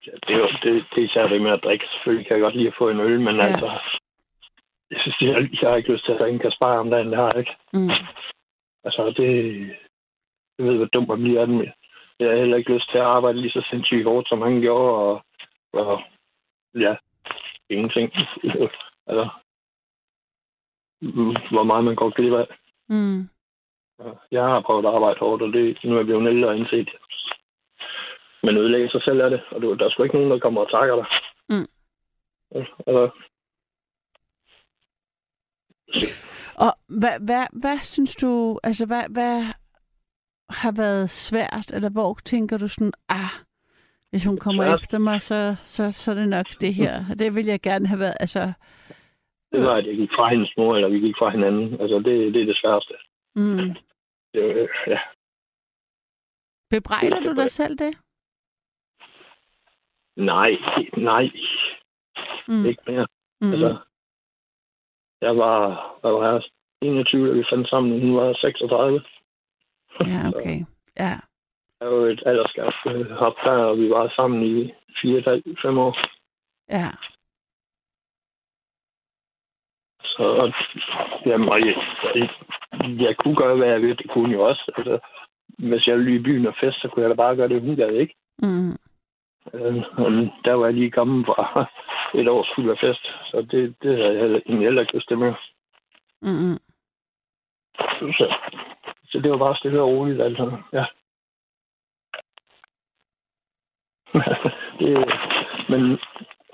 [0.05, 1.86] ja, det, er jo, det, det er især det med at drikke.
[1.93, 3.45] Selvfølgelig kan jeg godt lide at få en øl, men Ja.
[3.45, 3.80] altså...
[4.91, 7.18] Jeg synes, jeg, jeg har ikke lyst til at drikke en kaspar om dagen, det
[7.18, 7.55] har jeg ikke.
[7.74, 7.89] Mm.
[8.84, 9.30] Altså, det...
[10.58, 11.66] Jeg ved, hvor dumt man bliver af den.
[12.20, 14.93] Jeg har heller ikke lyst til at arbejde lige så sindssygt hårdt, som han gjorde,
[14.95, 15.22] og,
[15.74, 16.01] og
[16.76, 16.95] ja,
[17.70, 18.12] ingenting.
[19.10, 19.30] altså,
[21.52, 22.48] hvor meget man går glip af.
[22.89, 23.30] Mm.
[24.32, 26.89] Jeg har prøvet at arbejde hårdt, og det, nu er jeg blevet ældre og indset.
[28.43, 30.62] Man ødelægger sig selv af det, og du, der er sgu ikke nogen, der kommer
[30.62, 31.06] og takker dig.
[31.50, 31.68] Mm.
[32.56, 33.10] Altså,
[36.56, 39.43] Og hvad, hvad, hvad synes du, altså hvad, hvad
[40.50, 43.32] har været svært, eller hvor tænker du sådan, ah,
[44.10, 44.82] hvis hun kommer Svært?
[44.82, 47.04] efter mig, så, så, så er det nok det her.
[47.20, 48.54] Det vil jeg gerne have været, altså,
[49.58, 51.82] det var, at jeg gik fra hendes mor, eller vi gik fra hinanden.
[51.82, 52.93] Altså, det, det er det sværeste.
[53.36, 53.76] mm.
[54.34, 54.99] Det, øh, ja.
[56.70, 57.97] bebrejder du dig selv det?
[60.16, 60.51] Nej,
[60.97, 61.30] nej,
[62.47, 62.66] Mm.
[62.66, 63.08] ikke mere.
[63.41, 63.51] Mm.
[63.51, 63.78] Altså,
[65.22, 65.60] jeg var,
[66.01, 66.41] hvad var jeg,
[66.82, 68.01] 21, da vi fandt sammen.
[68.01, 69.01] Hun var 36.
[69.99, 70.60] Ja, okay.
[70.99, 71.14] Ja.
[71.80, 75.93] Jeg var jo et aldersgab øh, hop der, og vi var sammen i 4,5-5 år.
[76.70, 76.89] Ja.
[80.03, 80.53] Så og,
[81.26, 81.76] jamen, og jeg,
[82.15, 82.30] jeg,
[83.01, 83.95] jeg, kunne gøre, hvad jeg ville.
[83.95, 84.72] Det kunne hun jo også.
[84.78, 84.99] Altså,
[85.57, 87.61] hvis jeg ville i byen og fest, så kunne jeg da bare gøre det.
[87.61, 88.15] Hun gad ikke.
[88.38, 88.72] Mm.
[89.53, 89.76] Øh,
[90.45, 91.65] der var jeg lige kommet fra
[92.20, 93.03] et års fuld af fest.
[93.26, 95.18] Så det, det havde jeg heller, heller ikke lyst til.
[95.18, 96.57] Mm.
[97.99, 98.36] Så,
[99.09, 100.22] så det var bare stille og roligt.
[100.22, 100.57] Altså.
[100.74, 100.86] Ja.
[104.80, 105.13] det,
[105.70, 105.99] men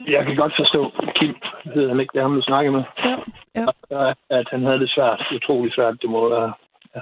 [0.08, 1.36] jeg kan godt forstå, Kim
[1.74, 2.84] hedder han ikke, det er ham, du snakker med.
[3.06, 3.16] Jo,
[3.62, 4.14] jo.
[4.30, 6.54] at han havde det svært, utrolig svært, det må være.
[6.96, 7.02] Ja.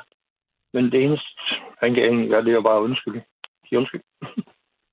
[0.73, 1.27] Men det eneste,
[1.79, 3.21] han kan egentlig gøre, det er bare undskyld.
[3.67, 4.01] Sige undskyld.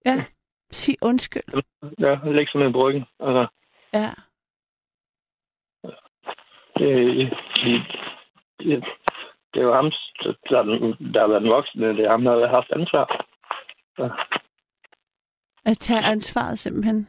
[0.07, 0.25] Ja.
[0.71, 1.63] Sig undskyld.
[1.99, 3.05] Ja, læg sig ned på ryggen.
[3.21, 3.47] Altså,
[3.93, 4.11] Ja.
[6.79, 7.83] det, det,
[8.61, 8.85] det,
[9.55, 9.91] det er jo ham,
[10.23, 10.33] der,
[11.13, 11.89] der har været den voksne.
[11.97, 13.25] Det er ham, der har haft ansvar.
[15.65, 17.09] At tage ansvaret simpelthen.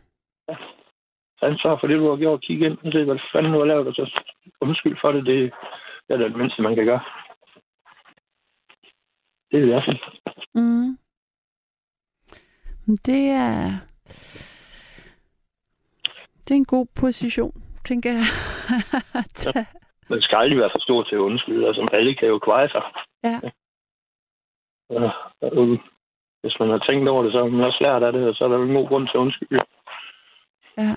[1.41, 2.41] Ansvar for det, du har gjort.
[2.41, 4.21] Kig ind og se, hvad fanden du har lavet, og så
[4.61, 5.25] undskyld for det.
[5.25, 5.51] Det,
[6.09, 7.03] er det mindste, man kan gøre.
[9.51, 9.99] Det er hvert fald.
[10.55, 10.97] Mm.
[13.05, 13.71] Det er...
[16.43, 18.25] Det er en god position, tænker jeg.
[19.41, 19.65] tage.
[20.09, 21.67] Man skal aldrig være for stor til at undskylde.
[21.67, 22.83] Altså, alle kan jo kveje sig.
[23.23, 23.39] Ja.
[24.89, 25.11] Ja,
[25.41, 25.79] og
[26.41, 28.43] hvis man har tænkt over det, så har man også lært af det, og så
[28.43, 29.59] er der en god grund til at undskylde.
[30.77, 30.95] ja.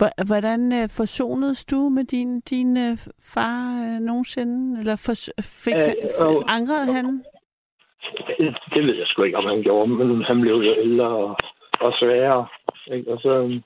[0.00, 2.98] Hvor- Hvordan øh, forsonedes du med din, din øh,
[3.34, 4.80] far øh, nogensinde?
[4.80, 5.14] Eller for,
[5.64, 7.24] fik, Øh, øh, og- angrede han?
[8.74, 11.36] Det, ved jeg sgu ikke, om han gjorde, men han blev jo ældre og,
[11.80, 12.46] og sværere.
[12.94, 13.12] Ikke?
[13.12, 13.60] Og så,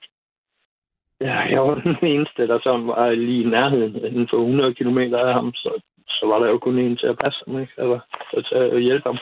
[1.21, 4.99] ja, jeg var den eneste, der sådan var lige i nærheden, inden for 100 km
[4.99, 7.73] af ham, så, så var der jo kun en til at passe ham, ikke?
[7.79, 8.01] Eller
[8.37, 9.19] at, tage, at hjælpe ham.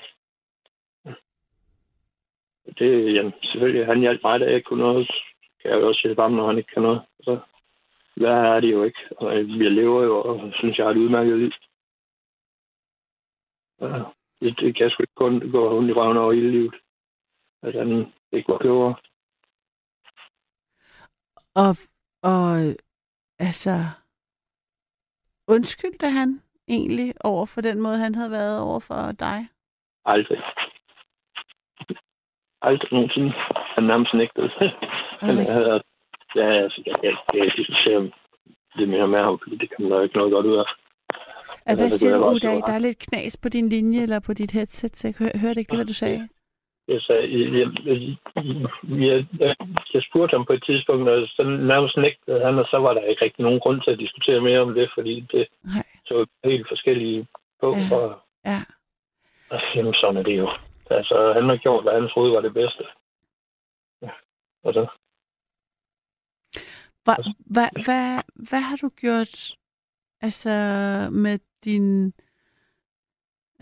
[2.78, 5.10] Det, jamen, selvfølgelig, han hjalp mig, da jeg ikke kunne noget.
[5.62, 7.02] Kan jeg også hjælpe ham, når han ikke kan noget.
[7.20, 7.40] Så
[8.16, 8.98] hvad er det jo ikke.
[9.16, 11.50] Og jeg lever jo, og synes, jeg har et udmærket liv.
[13.80, 14.04] Ja,
[14.40, 16.74] det, det kan sgu ikke kun gå rundt i røven over hele livet.
[17.62, 18.94] At han ikke var klogere.
[21.54, 21.76] Og,
[22.22, 22.56] og
[23.38, 23.74] altså,
[25.48, 29.48] undskyldte han egentlig over for den måde, han havde været over for dig?
[30.04, 30.42] Aldrig.
[32.62, 33.32] Aldrig nogensinde.
[33.74, 34.50] Han nærmest nægtede.
[35.20, 35.82] Han havde,
[36.36, 38.00] ja, altså, jeg, jeg, jeg diskuterer
[38.78, 40.64] det mere med ham, fordi det kan man da ikke noget godt ud af.
[41.66, 42.58] Ja, hvad Altså, siger du, jeg Uday?
[42.66, 45.60] Der er lidt knas på din linje eller på dit headset, så jeg hø- hørte
[45.60, 46.28] ikke, hvad du sagde.
[46.88, 48.16] Jeg, sagde, jeg, jeg, jeg,
[48.98, 49.56] jeg, jeg,
[49.94, 53.00] jeg spurgte ham på et tidspunkt, og så nærmest nægtede han, og så var der
[53.04, 55.84] ikke rigtig nogen grund til at diskutere mere om det, fordi det Nej.
[56.06, 57.26] så helt forskellige
[57.60, 57.76] på.
[57.76, 57.96] Ja.
[57.96, 58.60] Og, Ja.
[59.50, 60.48] og jamen, sådan er det jo.
[60.92, 62.84] Altså, han har gjort, hvad han troede var det bedste.
[64.02, 64.10] Ja.
[64.62, 64.86] Og så,
[67.04, 67.14] Hva,
[67.46, 69.56] hva, hvad, hvad har du gjort
[70.20, 70.50] altså
[71.12, 72.12] med din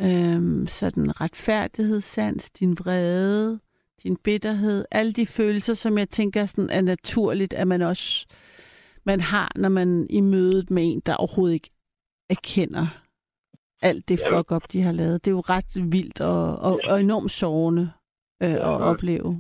[0.01, 3.61] øhm, sådan retfærdighedssans, din vrede,
[4.03, 8.27] din bitterhed, alle de følelser, som jeg tænker sådan er naturligt, at man også
[9.05, 11.71] man har, når man i mødet med en, der overhovedet ikke
[12.31, 12.87] erkender
[13.83, 14.39] alt det Ja.
[14.39, 15.25] fuck up, de har lavet.
[15.25, 17.93] Det er jo ret vildt og, og, og enormt sårende
[18.43, 18.75] øh, Ja.
[18.75, 19.31] at opleve.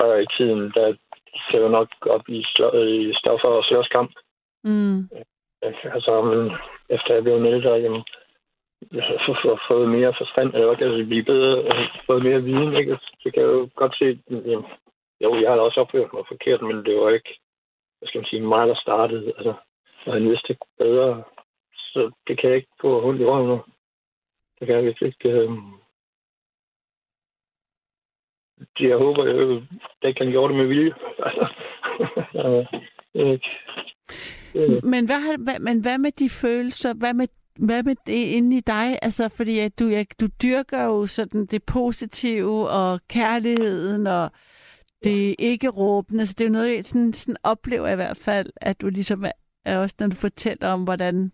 [0.00, 0.86] før i tiden, der
[1.50, 2.38] ser jeg nok op i,
[2.96, 4.10] i stoffer og slåskamp.
[4.64, 5.08] Mm.
[5.62, 6.52] Altså, men
[6.88, 8.02] efter jeg blev ældre, jamen,
[8.92, 10.66] jeg har få- få- fået mere forstand, eller
[10.96, 12.98] sige, blive bedre, har fået mere viden, ikke?
[13.22, 14.64] Så kan jeg jo godt se, jamen,
[15.24, 17.32] jo, jeg har da også opført mig forkert, men det var ikke,
[17.98, 19.54] hvad skal man sige, mig, der startede, altså,
[20.06, 21.22] og han vidste bedre,
[21.96, 23.58] så det kan jeg ikke få hul i røven nu.
[24.58, 25.28] Det kan jeg virkelig ikke.
[25.28, 25.50] Øh...
[28.80, 29.36] Jeg håber, jeg,
[30.02, 30.94] det ikke han gjorde det med vilje.
[32.34, 32.66] Altså,
[33.14, 33.50] ikke.
[34.54, 36.94] Øh, Men hvad, har, hvad, men hvad med de følelser?
[36.94, 37.28] Hvad med,
[37.58, 38.98] hvad med det inde i dig?
[39.02, 44.30] Altså, fordi at du, jeg, du dyrker jo sådan det positive og kærligheden og
[45.04, 46.20] det ikke råbende.
[46.20, 49.24] Altså, det er jo noget, jeg sådan, sådan oplever i hvert fald, at du ligesom
[49.24, 49.32] er,
[49.64, 51.32] er også, når du fortæller om, hvordan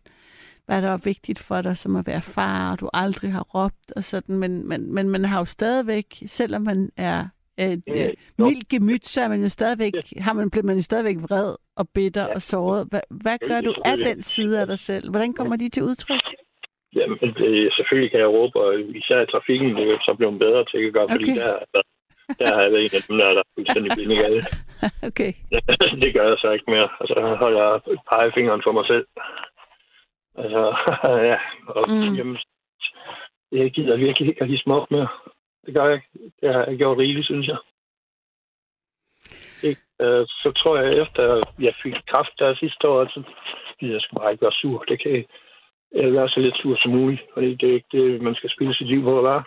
[0.73, 3.93] hvad der er vigtigt for dig, som at være far, og du aldrig har råbt
[3.97, 7.19] og sådan, men, men, men man har jo stadigvæk, selvom man er
[7.59, 10.83] et Ja, øh, mildt gemyt, så er man jo stadigvæk, har man, bliver man jo
[10.83, 12.35] stadigvæk vred og bitter Ja.
[12.35, 12.87] og såret.
[12.91, 15.11] Hvad, hvad Ja, gør du er af den side af dig selv?
[15.11, 16.21] Hvordan kommer de til udtryk?
[16.97, 20.65] Jamen, det, selvfølgelig kan jeg råbe, og især i trafikken, det er så blevet bedre
[20.71, 21.41] til at gøre, fordi Okay.
[21.41, 21.83] der, der,
[22.39, 24.43] der jeg været en af dem, der, der er fuldstændig blinde i alle.
[25.11, 25.33] Okay.
[26.03, 26.89] det gør jeg så ikke mere.
[27.01, 27.67] Altså, jeg holder
[28.13, 29.07] pegefingeren for mig selv.
[30.35, 30.63] Altså,
[31.31, 31.39] ja.
[31.67, 32.15] Og, Mm.
[32.19, 32.37] jamen,
[33.53, 35.09] jeg gider virkelig ikke at hisse op mere.
[35.67, 36.33] Det gør jeg ikke.
[36.41, 37.59] Det har jeg gjort rigeligt, synes jeg.
[39.63, 39.81] Ikke?
[40.01, 43.23] Øh, så tror jeg, efter jeg fik kraft der sidste år, så
[43.81, 44.85] gider jeg sgu bare ikke være sur.
[44.85, 45.25] Det kan
[45.93, 48.75] jeg være så lidt sur som muligt, fordi det er ikke det, man skal spille
[48.75, 49.45] sit liv på at være.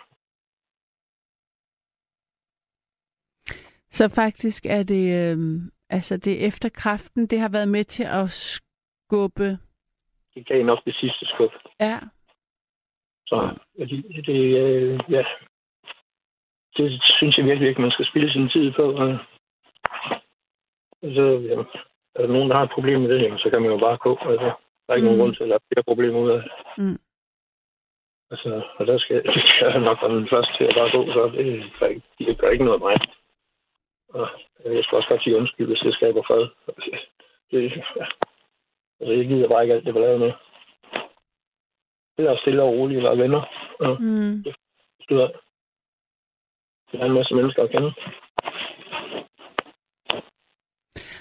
[3.90, 8.30] Så faktisk er det, øh, altså det efter kraften, det har været med til at
[8.30, 9.58] skubbe.
[10.36, 11.52] Det gav nok det sidste skub.
[11.80, 11.98] Ja.
[13.26, 15.24] Så det, det, øh, ja,
[16.76, 18.82] det synes jeg virkelig ikke, man skal spille sin tid på.
[18.92, 19.18] Og,
[21.02, 21.54] altså, ja,
[22.14, 23.96] er der nogen, der har et problem med det, jamen, så kan man jo bare
[23.96, 24.18] gå.
[24.30, 24.50] Altså,
[24.86, 25.12] der er ikke mm.
[25.12, 26.52] Nogen grund til at lade flere problemer ud af det.
[26.78, 26.98] Mm.
[28.30, 29.18] Altså, og der skal,
[29.50, 32.38] skal jeg nok være den første til at bare gå, så det, gør ikke- det
[32.38, 32.96] gør ikke noget af mig.
[34.08, 34.28] Og
[34.74, 36.44] jeg skal også godt sige undskyld, hvis det skaber fred.
[37.50, 38.06] Det, ja.
[39.00, 40.32] Altså, jeg gider bare ikke alt det ballade med.
[42.18, 43.42] Det er stille og roligt, eller venner.
[43.80, 43.90] Ja.
[43.98, 44.44] Mm.
[45.08, 47.92] Der er en masse mennesker at kende.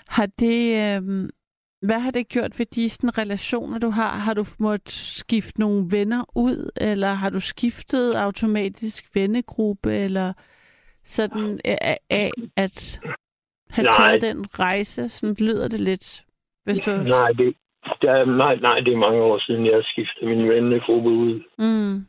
[0.08, 1.30] Har det, øh,
[1.82, 4.18] hvad har det gjort ved de sådan, relationer, du har?
[4.18, 10.34] Har du måttet skifte nogle venner ud, eller har du skiftet automatisk vennegruppe, eller
[11.04, 13.00] sådan af, af at
[13.70, 13.98] have Nej.
[13.98, 15.10] taget den rejse?
[15.10, 16.26] Sådan lyder det lidt.
[16.64, 16.92] Hvis du...
[16.92, 17.56] Nej, det,
[18.02, 21.44] det er, nej, nej, det er mange år siden, jeg har skiftet min vennegruppe ud.
[21.58, 22.08] Mm.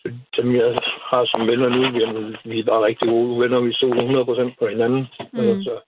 [0.00, 0.76] Så Dem, jeg
[1.10, 3.60] har som venner nu, jamen, vi er bare rigtig gode venner.
[3.60, 5.06] Vi stoler 100% på hinanden.
[5.32, 5.38] Mm.
[5.38, 5.80] Altså,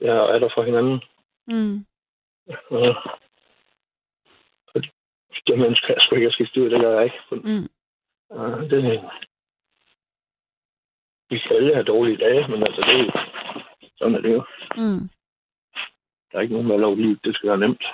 [0.00, 1.02] jeg er der for hinanden.
[1.46, 1.86] Mm.
[2.70, 2.94] Ja.
[5.46, 7.18] Det mennesker, jeg sgu ikke have skiftet ud, det gør jeg ikke.
[7.30, 7.68] Mm.
[8.30, 9.02] Ja, det,
[11.30, 13.12] vi kan alle have dårlige dage, men altså, det,
[13.98, 14.44] sådan er det jo.
[14.76, 15.08] Mm.
[16.32, 17.24] Der er ikke nogen, der laver livet.
[17.24, 17.84] Det skal være nemt.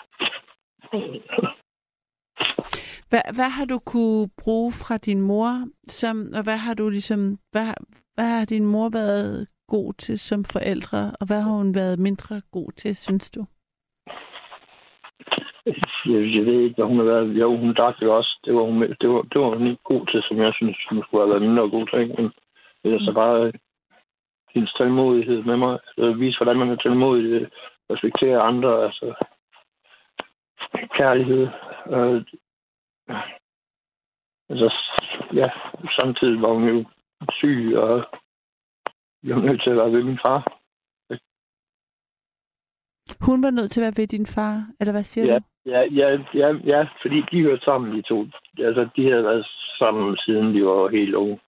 [3.11, 7.39] Hvad, hvad har du kunne bruge fra din mor, som, og hvad har du ligesom,
[7.53, 7.67] hvad,
[8.15, 12.43] hvad har din mor været god til som forældre, og hvad har hun været mindre
[12.53, 13.45] god til, synes du?
[16.07, 17.29] Jeg, jeg ved ikke, hvad hun har været.
[17.41, 18.39] Jo, hun drak jo også.
[18.45, 21.03] Det var hun, det var, det var hun ikke god til, som jeg synes, hun
[21.03, 22.01] skulle have været mindre god til.
[22.01, 22.15] Ikke?
[22.23, 22.31] Men
[22.83, 23.53] det er så bare øh,
[24.55, 25.79] hendes tålmodighed med mig.
[25.99, 27.49] Altså, vise, hvordan man er tålmodig.
[27.91, 28.85] Respektere andre.
[28.85, 29.15] Altså,
[30.97, 31.49] kærlighed.
[31.95, 32.25] Øh,
[34.51, 34.69] altså,
[35.35, 35.49] ja,
[36.01, 36.85] samtidig var hun jo
[37.33, 38.05] syg, og
[39.23, 40.41] jeg var nødt til at være ved min far.
[43.21, 45.45] Hun var nødt til at være ved din far, eller hvad siger Ja, du?
[45.71, 48.27] ja, ja, ja, ja, fordi de hørte sammen, de to.
[48.59, 49.47] Altså, de havde været
[49.79, 51.41] sammen, siden de var helt unge.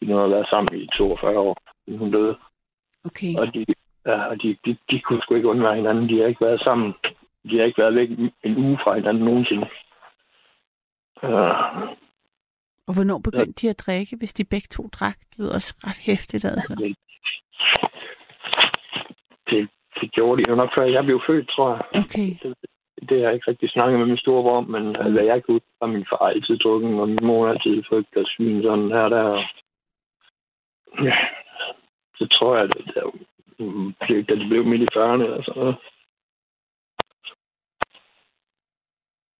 [0.00, 1.56] De har været sammen i 42 år,
[1.98, 2.36] hun døde.
[3.04, 3.34] Okay.
[3.38, 3.66] Og de,
[4.06, 6.08] ja, og de, de, de kunne sgu ikke undvære hinanden.
[6.08, 6.94] De har ikke været sammen.
[7.50, 8.10] De har ikke været væk
[8.44, 9.68] en uge fra hinanden nogensinde.
[11.22, 11.88] Uh,
[12.88, 15.18] Og hvornår begyndte de at drikke, hvis de begge to drak?
[15.18, 16.74] Det lyder også ret hæftigt, altså.
[16.74, 16.96] det,
[19.50, 19.68] det,
[20.00, 21.82] det gjorde de jo nok før jeg blev født, tror jeg.
[22.04, 22.28] Okay.
[23.08, 25.12] Det har jeg ikke rigtig snakket med min storebror om, men mm.
[25.12, 28.62] hvad jeg huske, har min far altid drukket, og min mor altid fået et vin
[28.62, 29.42] sådan her der.
[31.04, 31.16] Ja,
[32.18, 33.02] så tror jeg, at det, det,
[34.28, 35.74] da det blev midt i 40'erne, altså.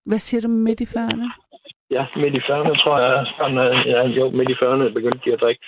[0.04, 1.26] Hvad siger du med midt i 40'erne?
[1.90, 3.26] Ja, midt i 40'erne, tror jeg.
[3.36, 5.64] Sådan, øh, ja, jo, midt i 40'erne begyndte de at drikke.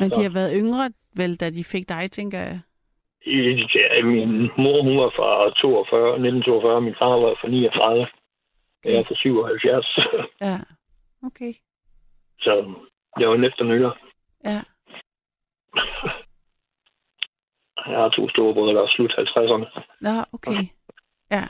[0.00, 2.60] Men de har været yngre, vel, da de fik dig, tænker jeg.
[3.26, 8.06] Ja, min mor, hun var fra 42, 1942, min far var fra 39.
[8.84, 9.98] Jeg er fra 77.
[10.46, 10.58] Ja.
[11.26, 11.52] Okay.
[12.40, 12.74] Så
[13.18, 13.92] jeg var en efternøller.
[14.44, 14.60] Ja.
[17.86, 19.66] Jeg har to store brødre, der er slut 50'erne.
[20.00, 20.60] Nå, okay.
[21.30, 21.42] Ja.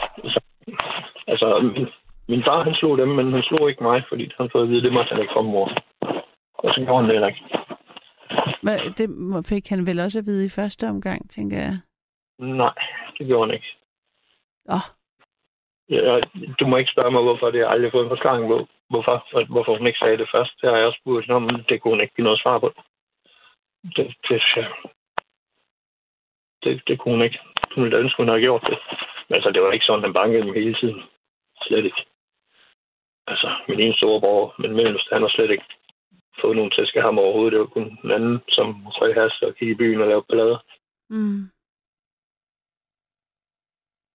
[1.27, 1.87] Altså, min,
[2.29, 4.83] min far, han slog dem, men han slog ikke mig, fordi han fået at vide,
[4.83, 5.69] det måtte han ikke fra mor.
[6.55, 7.45] Og så gjorde han det heller ikke.
[8.63, 9.07] Hvad, det
[9.47, 11.75] fik han vel også at vide i første omgang, tænker jeg.
[12.39, 12.75] Nej,
[13.19, 13.71] det gjorde han ikke.
[14.69, 14.87] Åh,
[15.89, 16.23] Jeg,
[16.61, 18.67] du må ikke spørge mig, hvorfor det har jeg aldrig fået en forklaring på.
[18.91, 19.15] Hvorfor,
[19.53, 20.53] hvorfor hun ikke sagde det først.
[20.61, 22.73] Det har jeg også spurgt om, men det kunne hun ikke give noget svar på.
[23.97, 24.67] Det, det, ja.
[26.65, 27.39] Det, det kunne hun ikke.
[27.75, 28.79] Hun ville ønske, hun havde gjort det.
[29.29, 31.01] Men altså, det var ikke sådan, han bankede dem hele tiden.
[31.63, 32.03] Slet ikke.
[33.27, 35.65] Altså, min ene storebror, men mellemst, han har slet ikke
[36.41, 37.53] fået nogen at skære ham overhovedet.
[37.53, 40.59] Det var kun den anden, som røg has og gik i byen og lavede ballader.
[41.11, 41.51] mm.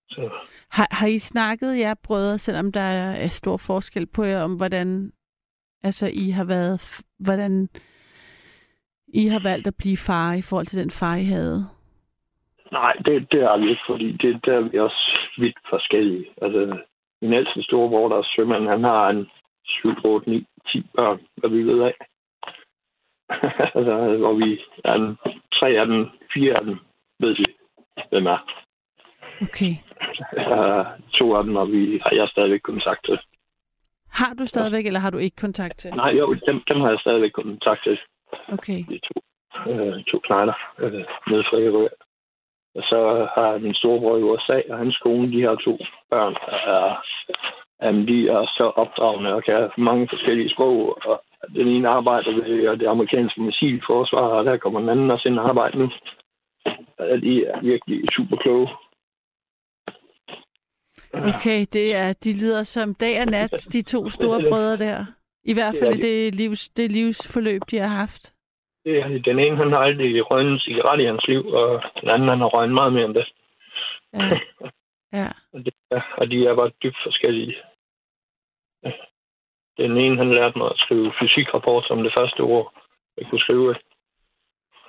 [0.10, 0.30] Så
[0.72, 2.82] Har, har I snakket, jer brødre, selvom der
[3.24, 5.12] er stor forskel på jer, om hvordan
[5.84, 7.70] altså, I har været, hvordan
[9.08, 11.79] I har valgt at blive far i forhold til den far, I havde?
[12.72, 16.26] Nej, det, det er vi ikke, fordi det, der er vi også vidt forskellige.
[16.42, 16.78] Altså,
[17.22, 19.30] min ældste storebror, der er sømand, han har en
[19.66, 21.96] 7, 8, 9, 10 børn, hvad vi ved af.
[23.78, 25.18] altså, hvor vi er en,
[25.54, 26.78] tre af dem, fire af dem,
[27.20, 27.46] ved vi,
[28.10, 28.40] hvem er.
[29.42, 29.74] Okay.
[30.38, 33.20] Uh, to af dem har, vi, har jeg stadigvæk kontakt til.
[34.12, 35.92] Har du stadigvæk, eller har du ikke kontakt til?
[35.92, 38.00] Nej, jo, dem, dem har jeg stadigvæk kontakt til.
[38.52, 38.80] Okay.
[38.90, 39.16] De to,
[39.72, 41.88] øh, to knejder øh, nede fra Ærø.
[42.80, 45.78] Og så har min storebror i USA og hans kone, de har to
[46.10, 46.86] børn, der er,
[47.84, 50.98] jamen, de er så opdragende og kan mange forskellige sprog.
[51.06, 51.22] Og
[51.56, 55.50] den ene arbejder ved det amerikanske missilforsvar, og der kommer den anden også ind og
[55.50, 55.90] arbejde nu.
[56.98, 58.68] Og de er virkelig super kloge.
[61.14, 65.06] Okay, det er, de lider som dag og nat, de to store brødre der.
[65.44, 68.34] I hvert Det fald er i det, livs, det livsforløb, de har haft.
[68.90, 72.30] Det den ene, han har aldrig røget en cigaret i hans liv, og den anden,
[72.30, 73.28] han har røget meget mere end det.
[74.14, 74.40] Ja.
[75.20, 75.28] ja.
[75.54, 77.56] Og, det er, og de er bare dybt forskellige.
[79.78, 82.74] Den ene, han lærte mig at skrive fysikrapport som det første ord,
[83.18, 83.76] jeg kunne skrive.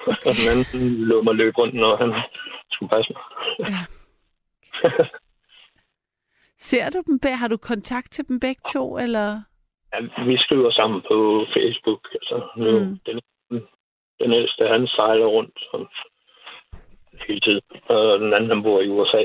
[0.06, 2.14] Og den anden lå mig løbe rundt, når han
[2.72, 3.22] skulle passe mig.
[3.58, 3.82] Ja.
[6.68, 7.18] Ser du dem?
[7.40, 9.42] Har du kontakt til dem begge to, eller?
[9.92, 12.02] ja, vi skriver sammen på Facebook.
[12.18, 12.98] Altså, nu, mm.
[13.06, 13.20] den,
[14.20, 15.86] den ældste, han sejler rundt sådan,
[17.26, 17.62] hele tiden.
[17.88, 19.24] Og den anden, han bor i USA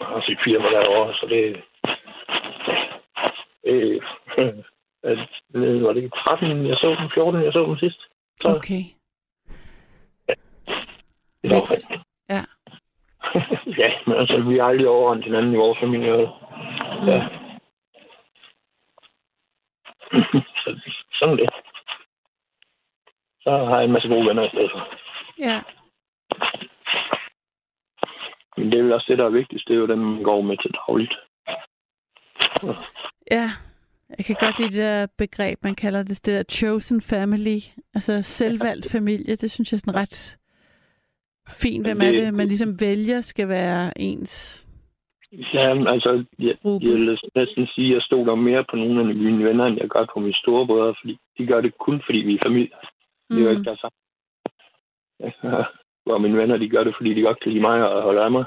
[0.00, 1.62] og har sit firma derovre, så det...
[3.64, 4.02] det
[5.02, 5.18] at,
[5.52, 8.00] det var det ikke 13, jeg så den, 14, jeg så den sidst.
[8.40, 8.82] Så Okay.
[11.42, 11.86] det var Vigtigt.
[12.28, 12.42] Ja.
[13.82, 16.12] ja, men altså, vi har aldrig overrendt hinanden i vores familie.
[17.06, 17.28] Ja.
[20.62, 20.80] så,
[21.12, 21.69] sådan er det.
[23.50, 24.80] Så har jeg en masse gode venner i stedet for.
[25.38, 25.56] Ja.
[28.56, 29.68] Men det er vel også det, der er vigtigst.
[29.68, 31.14] Det er jo dem, man går med til dagligt.
[33.30, 33.48] Ja.
[34.18, 37.58] Jeg kan godt lide det der begreb, man kalder det, det der chosen family.
[37.94, 39.36] Altså selvvalgt familie.
[39.36, 40.38] Det synes jeg er sådan ret
[41.62, 44.66] fint, hvem er det, man ligesom vælger skal være ens
[45.32, 46.86] Ja, altså, jeg, gruppe?
[46.86, 49.88] jeg vil næsten sige, at jeg stoler mere på nogle af mine venner, end jeg
[49.88, 52.76] gør på mine storebrødre, fordi de gør det kun, fordi vi er familie.
[53.30, 54.00] Det er jo ikke der sammen.
[56.04, 58.30] Hvor mine venner, de gør det, fordi de godt kan lide mig og holde af
[58.30, 58.44] mig.